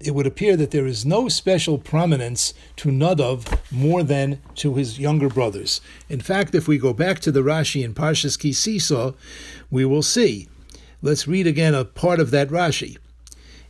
it 0.00 0.14
would 0.14 0.26
appear 0.26 0.56
that 0.56 0.70
there 0.70 0.86
is 0.86 1.04
no 1.04 1.28
special 1.28 1.76
prominence 1.76 2.54
to 2.76 2.88
Nadav 2.88 3.58
more 3.70 4.02
than 4.02 4.40
to 4.54 4.74
his 4.74 4.98
younger 4.98 5.28
brothers. 5.28 5.82
In 6.08 6.20
fact, 6.20 6.54
if 6.54 6.66
we 6.66 6.78
go 6.78 6.94
back 6.94 7.20
to 7.20 7.30
the 7.30 7.42
Rashi 7.42 7.84
in 7.84 7.92
Parshas 7.92 8.38
Kisisa, 8.38 9.14
we 9.70 9.84
will 9.84 10.02
see. 10.02 10.48
Let's 11.02 11.26
read 11.26 11.46
again 11.46 11.74
a 11.74 11.84
part 11.84 12.20
of 12.20 12.30
that 12.30 12.48
Rashi. 12.48 12.98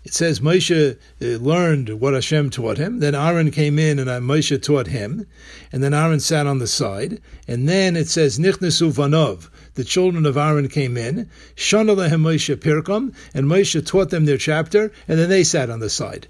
It 0.02 0.14
says 0.14 0.40
Moshe 0.40 0.96
uh, 0.96 1.24
learned 1.24 2.00
what 2.00 2.14
Hashem 2.14 2.50
taught 2.50 2.78
him. 2.78 3.00
Then 3.00 3.14
Aaron 3.14 3.50
came 3.50 3.78
in 3.78 3.98
and 3.98 4.08
uh, 4.08 4.18
Moshe 4.18 4.60
taught 4.62 4.86
him. 4.86 5.26
And 5.72 5.82
then 5.82 5.92
Aaron 5.92 6.20
sat 6.20 6.46
on 6.46 6.58
the 6.58 6.66
side. 6.66 7.20
And 7.46 7.68
then 7.68 7.96
it 7.96 8.08
says 8.08 8.38
Nichnesu 8.38 8.92
Vanov 8.92 9.50
the 9.74 9.84
children 9.84 10.26
of 10.26 10.36
Aaron 10.36 10.68
came 10.68 10.96
in, 10.96 11.28
Shana 11.56 11.96
lehem 11.96 12.22
Moshe 12.22 12.54
Pirkam, 12.56 13.14
and 13.32 13.46
Moshe 13.46 13.84
taught 13.86 14.10
them 14.10 14.24
their 14.24 14.36
chapter, 14.36 14.92
and 15.08 15.18
then 15.18 15.28
they 15.28 15.44
sat 15.44 15.70
on 15.70 15.80
the 15.80 15.88
side. 15.88 16.28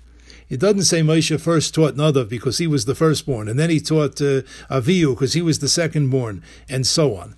It 0.49 0.61
doesn't 0.61 0.85
say 0.85 1.01
Moshe 1.01 1.41
first 1.41 1.75
taught 1.75 1.95
Nadav 1.95 2.29
because 2.29 2.59
he 2.59 2.67
was 2.67 2.85
the 2.85 2.95
firstborn, 2.95 3.49
and 3.49 3.59
then 3.59 3.71
he 3.71 3.81
taught 3.81 4.21
uh, 4.21 4.43
Avihu 4.71 5.15
because 5.15 5.33
he 5.33 5.43
was 5.43 5.61
the 5.61 5.67
secondborn, 5.67 6.43
and 6.69 6.87
so 6.87 7.17
on. 7.17 7.35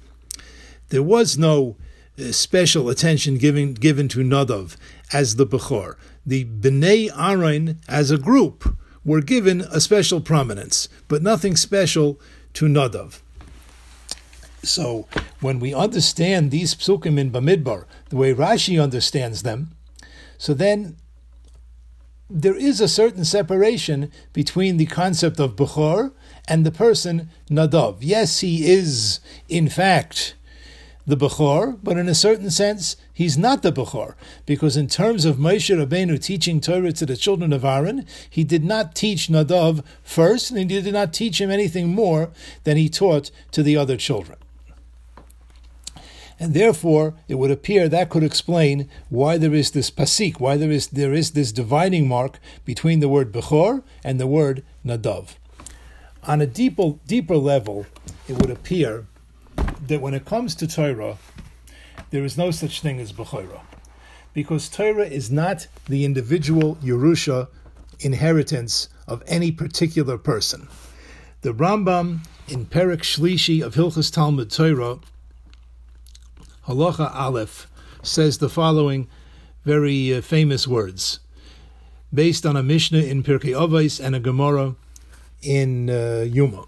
There 0.89 1.03
was 1.03 1.39
no 1.39 1.77
Uh, 2.19 2.31
special 2.31 2.91
attention 2.91 3.39
given 3.39 3.73
given 3.73 4.07
to 4.07 4.19
Nadav 4.19 4.77
as 5.15 5.37
the 5.37 5.47
Bechor. 5.47 5.97
The 6.27 6.45
Bnei 6.45 7.09
Aaron 7.19 7.81
as 7.89 8.11
a 8.11 8.19
group 8.19 8.77
were 9.03 9.23
given 9.23 9.63
a 9.63 9.81
special 9.81 10.21
prominence, 10.21 10.91
but 11.09 11.23
nothing 11.23 11.57
special 11.57 12.21
to 12.53 12.67
Nadav. 12.67 13.21
So 14.63 15.09
when 15.41 15.59
we 15.59 15.73
understand 15.73 16.51
these 16.51 16.75
psukim 16.75 17.19
in 17.19 17.31
Bamidbar, 17.31 17.87
the 18.11 18.17
way 18.17 18.35
Rashi 18.35 18.81
understands 18.81 19.43
them, 19.43 19.71
so 20.37 20.53
then 20.53 20.97
there 22.29 22.57
is 22.57 22.79
a 22.79 22.89
certain 22.89 23.25
separation 23.25 24.13
between 24.35 24.77
the 24.77 24.87
concept 24.87 25.41
of 25.41 25.57
Bechor 25.57 26.13
and 26.47 26.67
the 26.67 26.71
person 26.71 27.31
Nadav. 27.51 27.99
Yes, 28.01 28.41
he 28.41 28.71
is, 28.71 29.21
in 29.49 29.71
fact, 29.71 30.35
the 31.07 31.17
Bechor, 31.17 31.79
but 31.83 31.97
in 31.97 32.09
a 32.09 32.15
certain 32.15 32.51
sense, 32.51 32.97
he's 33.13 33.37
not 33.37 33.63
the 33.63 33.73
Bechor, 33.73 34.15
because 34.47 34.77
in 34.77 34.87
terms 34.87 35.25
of 35.25 35.37
Moshe 35.37 35.75
Rabbeinu 35.75 36.23
teaching 36.23 36.61
Torah 36.61 36.93
to 36.93 37.07
the 37.07 37.17
children 37.17 37.53
of 37.53 37.65
Aaron, 37.65 38.07
he 38.29 38.45
did 38.45 38.65
not 38.65 38.95
teach 38.95 39.29
Nadav 39.29 39.85
first, 40.03 40.51
and 40.51 40.59
he 40.59 40.81
did 40.81 40.93
not 40.93 41.13
teach 41.13 41.41
him 41.41 41.51
anything 41.51 41.89
more 41.89 42.31
than 42.65 42.77
he 42.77 42.89
taught 42.89 43.31
to 43.51 43.63
the 43.63 43.77
other 43.77 43.97
children. 43.97 44.39
And 46.39 46.55
therefore, 46.55 47.15
it 47.29 47.37
would 47.37 47.53
appear 47.53 47.89
that 47.89 48.11
could 48.11 48.25
explain 48.25 48.89
why 49.11 49.39
there 49.39 49.55
is 49.55 49.71
this 49.71 49.91
pasik, 49.93 50.41
why 50.41 50.57
there 50.57 50.73
is 50.73 50.89
there 50.89 51.13
is 51.13 51.33
this 51.33 51.53
dividing 51.53 52.09
mark 52.09 52.41
between 52.65 52.99
the 52.99 53.09
word 53.09 53.31
bechor 53.33 53.85
and 54.03 54.19
the 54.19 54.27
word 54.27 54.65
nadav. 54.85 55.37
On 56.25 56.41
a 56.41 56.47
deeper 56.47 56.95
deeper 57.07 57.37
level, 57.37 57.87
it 58.27 58.39
would 58.39 58.51
appear 58.51 59.07
that 59.87 60.01
when 60.01 60.15
it 60.15 60.25
comes 60.25 60.55
to 60.57 60.67
Torah, 60.67 61.19
there 62.11 62.25
is 62.25 62.39
no 62.39 62.51
such 62.51 62.81
thing 62.81 63.01
as 63.01 63.13
bechorah, 63.13 63.63
because 64.33 64.69
Torah 64.69 65.07
is 65.07 65.31
not 65.31 65.67
the 65.87 66.05
individual 66.05 66.77
Yerusha 66.77 67.49
inheritance 68.01 68.89
of 69.07 69.23
any 69.27 69.51
particular 69.53 70.19
person. 70.19 70.69
The 71.43 71.53
Rambam 71.53 72.27
in 72.49 72.67
Perik 72.67 73.03
Shlishi 73.03 73.63
of 73.65 73.75
Hilchas 73.75 74.13
Talmud 74.13 74.51
Torah, 74.51 74.99
Halacha 76.67 77.13
Aleph 77.15 77.69
says 78.03 78.39
the 78.39 78.49
following 78.49 79.09
very 79.65 80.15
uh, 80.15 80.21
famous 80.21 80.67
words, 80.67 81.21
based 82.13 82.45
on 82.47 82.57
a 82.57 82.63
Mishnah 82.63 82.99
in 82.99 83.23
Pirkei 83.23 83.55
Avos 83.55 84.05
and 84.05 84.15
a 84.15 84.21
Gemara 84.21 84.77
in 85.43 85.91
uh, 85.91 86.25
Yuma. 86.29 86.65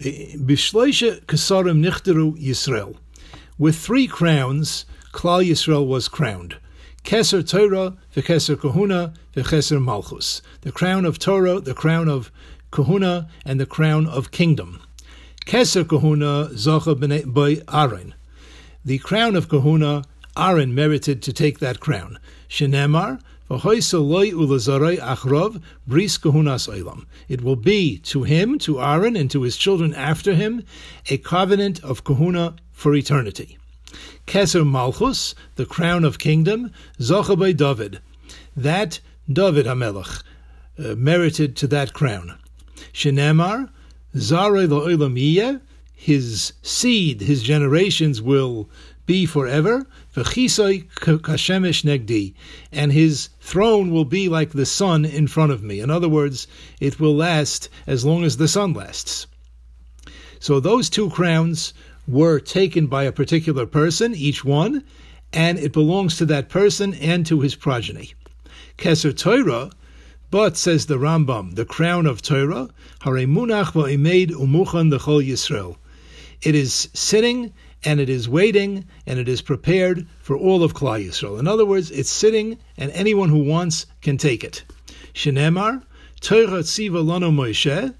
Bishleisha 0.00 1.24
Kasarim 1.26 1.84
Nichteru 1.84 2.36
Yisrael. 2.40 2.96
With 3.58 3.76
three 3.76 4.06
crowns, 4.06 4.86
Klal 5.12 5.48
Yisrael 5.48 5.86
was 5.86 6.08
crowned. 6.08 6.56
Keser 7.04 7.48
Torah, 7.48 7.96
the 8.14 8.22
Keser 8.22 8.58
Kahuna, 8.58 9.14
the 9.34 9.42
Keser 9.42 9.82
Malchus. 9.82 10.42
The 10.62 10.72
crown 10.72 11.04
of 11.04 11.18
Torah, 11.18 11.60
the 11.60 11.74
crown 11.74 12.08
of 12.08 12.32
Kahuna, 12.70 13.28
and 13.44 13.60
the 13.60 13.66
crown 13.66 14.06
of 14.06 14.30
kingdom. 14.30 14.80
Keser 15.46 15.86
Kahuna 15.86 16.48
Zacha 16.54 17.32
by 17.32 17.62
Aaron. 17.72 18.14
The 18.84 18.98
crown 18.98 19.36
of 19.36 19.48
Kahuna, 19.48 20.04
Aaron 20.36 20.74
merited 20.74 21.22
to 21.22 21.32
take 21.32 21.60
that 21.60 21.78
crown. 21.78 22.18
Shenemar, 22.48 23.20
it 23.50 23.60
will 27.42 27.56
be 27.56 27.98
to 27.98 28.22
him, 28.22 28.58
to 28.58 28.80
Aaron, 28.80 29.16
and 29.16 29.30
to 29.30 29.42
his 29.42 29.56
children 29.56 29.94
after 29.94 30.34
him, 30.34 30.64
a 31.10 31.18
covenant 31.18 31.84
of 31.84 32.04
kahuna 32.04 32.56
for 32.72 32.94
eternity. 32.94 33.58
Keser 34.26 34.66
Malchus, 34.66 35.34
the 35.56 35.66
crown 35.66 36.04
of 36.04 36.18
kingdom, 36.18 36.72
Zocha 36.98 37.38
by 37.38 37.52
David. 37.52 38.00
That 38.56 39.00
David 39.30 39.66
Hamelach 39.66 40.22
uh, 40.78 40.94
merited 40.94 41.54
to 41.56 41.66
that 41.66 41.92
crown. 41.92 42.38
Shenemar, 42.92 43.68
Zare 44.16 44.66
Lo'ilam 44.66 45.60
his 45.94 46.52
seed, 46.62 47.20
his 47.20 47.42
generations 47.42 48.20
will 48.20 48.68
be 49.06 49.26
forever. 49.26 49.86
Negdi, 51.84 52.34
and 52.72 52.92
his 52.92 53.28
throne 53.40 53.90
will 53.90 54.04
be 54.04 54.28
like 54.28 54.50
the 54.50 54.66
sun 54.66 55.04
in 55.04 55.26
front 55.26 55.52
of 55.52 55.62
me. 55.62 55.80
In 55.80 55.90
other 55.90 56.08
words, 56.08 56.46
it 56.80 57.00
will 57.00 57.14
last 57.14 57.68
as 57.86 58.04
long 58.04 58.24
as 58.24 58.36
the 58.36 58.48
sun 58.48 58.72
lasts. 58.72 59.26
So 60.40 60.60
those 60.60 60.90
two 60.90 61.10
crowns 61.10 61.74
were 62.06 62.38
taken 62.38 62.86
by 62.86 63.04
a 63.04 63.12
particular 63.12 63.66
person, 63.66 64.14
each 64.14 64.44
one, 64.44 64.84
and 65.32 65.58
it 65.58 65.72
belongs 65.72 66.16
to 66.18 66.26
that 66.26 66.48
person 66.48 66.94
and 66.94 67.26
to 67.26 67.40
his 67.40 67.54
progeny. 67.54 68.14
Keser 68.78 69.16
Torah, 69.16 69.70
but 70.30 70.56
says 70.56 70.86
the 70.86 70.98
Rambam, 70.98 71.54
the 71.54 71.64
crown 71.64 72.06
of 72.06 72.20
Torah, 72.20 72.68
Hare 73.02 73.26
Munach 73.26 73.72
umuchan 73.72 74.90
l'chol 74.92 75.26
Yisrael. 75.26 75.76
It 76.42 76.54
is 76.54 76.88
sitting 76.92 77.52
and 77.84 78.00
it 78.00 78.08
is 78.08 78.28
waiting 78.28 78.84
and 79.06 79.18
it 79.18 79.28
is 79.28 79.42
prepared 79.42 80.06
for 80.20 80.36
all 80.36 80.62
of 80.62 80.74
Klal 80.74 81.04
Yisrael. 81.04 81.38
In 81.38 81.46
other 81.46 81.66
words, 81.66 81.90
it's 81.90 82.10
sitting 82.10 82.58
and 82.76 82.90
anyone 82.92 83.28
who 83.28 83.44
wants 83.44 83.86
can 84.00 84.16
take 84.16 84.42
it. 84.42 84.64
Shenemar, 85.12 85.82
Torah 86.20 86.62
tziva 86.62 87.04
lano 87.04 87.30
Moshe, 87.30 87.94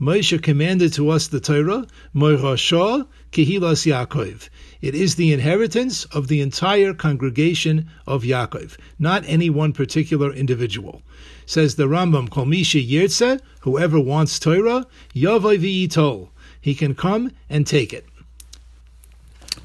Moshe 0.00 0.40
commanded 0.42 0.92
to 0.92 1.08
us 1.10 1.26
the 1.26 1.40
Torah, 1.40 1.86
Moirashah 2.14 3.06
Kehilas 3.32 3.86
Yaakov. 3.86 4.48
It 4.80 4.94
is 4.94 5.16
the 5.16 5.32
inheritance 5.32 6.04
of 6.06 6.28
the 6.28 6.40
entire 6.40 6.94
congregation 6.94 7.90
of 8.06 8.22
Yaakov, 8.22 8.76
not 8.98 9.24
any 9.26 9.50
one 9.50 9.72
particular 9.72 10.32
individual. 10.32 11.02
Says 11.46 11.74
the 11.74 11.88
Rambam, 11.88 12.30
Kol 12.30 12.44
Misha 12.44 12.78
Yirtze, 12.78 13.40
whoever 13.62 13.98
wants 13.98 14.38
Torah, 14.38 14.86
Yavai 15.14 15.58
V'yitol. 15.58 16.28
He 16.60 16.76
can 16.76 16.94
come 16.94 17.32
and 17.50 17.66
take 17.66 17.92
it. 17.92 18.06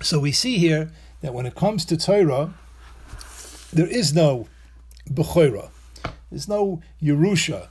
So 0.04 0.20
we 0.20 0.34
see 0.34 0.58
here 0.58 0.92
that 1.22 1.34
when 1.34 1.46
it 1.46 1.56
comes 1.56 1.86
to 1.86 1.96
Torah, 1.96 2.54
there 3.72 3.88
is 3.88 4.14
no 4.14 4.48
Bechorah. 5.10 5.70
There's 6.30 6.50
no 6.50 6.82
Yerusha. 7.02 7.70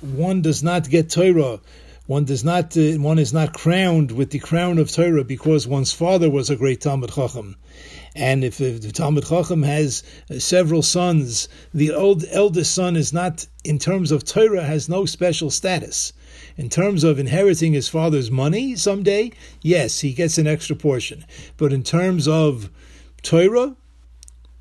One 0.00 0.42
does 0.42 0.64
not 0.64 0.90
get 0.90 1.10
Torah. 1.10 1.60
One 2.06 2.24
does 2.24 2.42
not. 2.42 2.76
Uh, 2.76 2.98
one 2.98 3.20
is 3.20 3.32
not 3.32 3.54
crowned 3.54 4.10
with 4.10 4.30
the 4.30 4.40
crown 4.40 4.78
of 4.78 4.90
Torah 4.90 5.22
because 5.22 5.68
one's 5.68 5.92
father 5.92 6.28
was 6.28 6.50
a 6.50 6.56
great 6.56 6.80
Talmud 6.80 7.12
Chacham. 7.12 7.54
And 8.16 8.42
if, 8.42 8.60
if 8.60 8.82
the 8.82 8.90
Talmud 8.90 9.26
Chacham 9.28 9.62
has 9.62 10.02
uh, 10.28 10.40
several 10.40 10.82
sons, 10.82 11.48
the 11.72 11.92
old 11.92 12.24
eldest 12.32 12.74
son 12.74 12.96
is 12.96 13.12
not, 13.12 13.46
in 13.62 13.78
terms 13.78 14.10
of 14.10 14.24
Torah, 14.24 14.64
has 14.64 14.88
no 14.88 15.04
special 15.04 15.50
status. 15.50 16.12
In 16.56 16.68
terms 16.68 17.04
of 17.04 17.18
inheriting 17.18 17.72
his 17.72 17.88
father's 17.88 18.30
money 18.30 18.76
someday, 18.76 19.32
yes, 19.62 20.00
he 20.00 20.12
gets 20.12 20.38
an 20.38 20.46
extra 20.46 20.76
portion. 20.76 21.24
But 21.56 21.72
in 21.72 21.82
terms 21.82 22.28
of 22.28 22.70
Torah, 23.22 23.76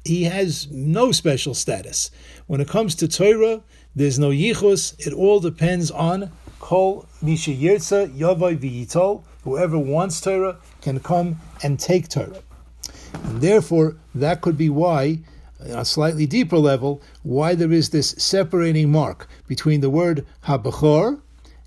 he 0.05 0.23
has 0.23 0.69
no 0.71 1.11
special 1.11 1.53
status. 1.53 2.09
When 2.47 2.61
it 2.61 2.67
comes 2.67 2.95
to 2.95 3.07
Torah, 3.07 3.61
there's 3.95 4.19
no 4.19 4.29
yichus. 4.29 4.95
It 5.05 5.13
all 5.13 5.39
depends 5.39 5.91
on 5.91 6.31
kol 6.59 7.07
misha 7.21 7.51
yirtza 7.51 8.15
yavai 8.17 8.57
v'yitol. 8.57 9.23
Whoever 9.43 9.77
wants 9.77 10.21
Torah 10.21 10.57
can 10.81 10.99
come 10.99 11.39
and 11.63 11.79
take 11.79 12.09
Torah. 12.09 12.41
And 13.13 13.41
therefore, 13.41 13.97
that 14.15 14.41
could 14.41 14.57
be 14.57 14.69
why, 14.69 15.19
on 15.61 15.79
a 15.79 15.85
slightly 15.85 16.25
deeper 16.25 16.57
level, 16.57 17.01
why 17.23 17.55
there 17.55 17.71
is 17.71 17.89
this 17.89 18.15
separating 18.17 18.91
mark 18.91 19.27
between 19.47 19.81
the 19.81 19.89
word 19.89 20.25
habachor 20.45 21.21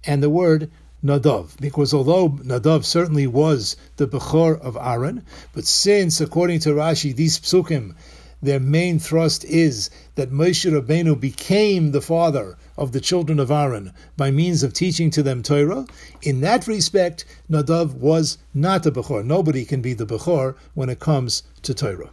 and 0.05 0.23
the 0.23 0.31
word 0.31 0.71
Nadav, 1.05 1.61
because 1.61 1.93
although 1.93 2.29
Nadav 2.29 2.85
certainly 2.85 3.27
was 3.27 3.77
the 3.97 4.07
Bechor 4.07 4.61
of 4.61 4.77
Aaron, 4.77 5.25
but 5.53 5.67
since, 5.67 6.21
according 6.21 6.61
to 6.61 6.71
Rashi, 6.71 7.15
these 7.15 7.41
psukim, 7.41 7.95
their 8.41 8.61
main 8.61 8.99
thrust 8.99 9.45
is 9.45 9.91
that 10.17 10.33
Moshe 10.33 10.71
Rabbeinu 10.71 11.19
became 11.19 11.93
the 11.93 12.01
father 12.01 12.57
of 12.77 12.93
the 12.93 13.01
children 13.01 13.39
of 13.39 13.51
Aaron 13.51 13.93
by 14.17 14.31
means 14.31 14.63
of 14.63 14.73
teaching 14.73 15.11
to 15.11 15.23
them 15.23 15.43
Torah. 15.43 15.87
In 16.23 16.41
that 16.41 16.67
respect, 16.67 17.25
Nadav 17.51 17.95
was 17.95 18.39
not 18.53 18.87
a 18.87 18.91
Bechor. 18.91 19.25
Nobody 19.25 19.65
can 19.65 19.81
be 19.81 19.95
the 19.95 20.07
Bechor 20.07 20.57
when 20.75 20.89
it 20.89 20.99
comes 20.99 21.45
to 21.63 21.75
Torah. 21.75 22.11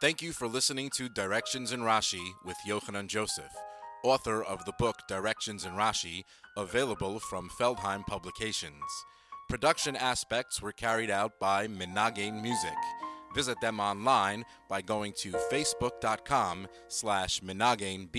Thank 0.00 0.22
you 0.22 0.32
for 0.32 0.48
listening 0.48 0.88
to 0.96 1.08
Directions 1.10 1.72
in 1.72 1.80
Rashi 1.80 2.32
with 2.44 2.56
Yochanan 2.66 3.06
Joseph 3.06 3.52
author 4.02 4.42
of 4.42 4.64
the 4.64 4.72
book 4.78 4.96
Directions 5.08 5.64
in 5.64 5.72
Rashi, 5.72 6.24
available 6.56 7.20
from 7.20 7.50
Feldheim 7.50 8.06
Publications. 8.06 8.84
Production 9.48 9.96
aspects 9.96 10.62
were 10.62 10.72
carried 10.72 11.10
out 11.10 11.38
by 11.40 11.66
Minagain 11.66 12.42
Music. 12.42 12.76
Visit 13.34 13.60
them 13.60 13.80
online 13.80 14.44
by 14.68 14.82
going 14.82 15.12
to 15.18 15.32
facebook.com 15.32 16.66
slash 16.88 17.40
Menagain 17.40 18.10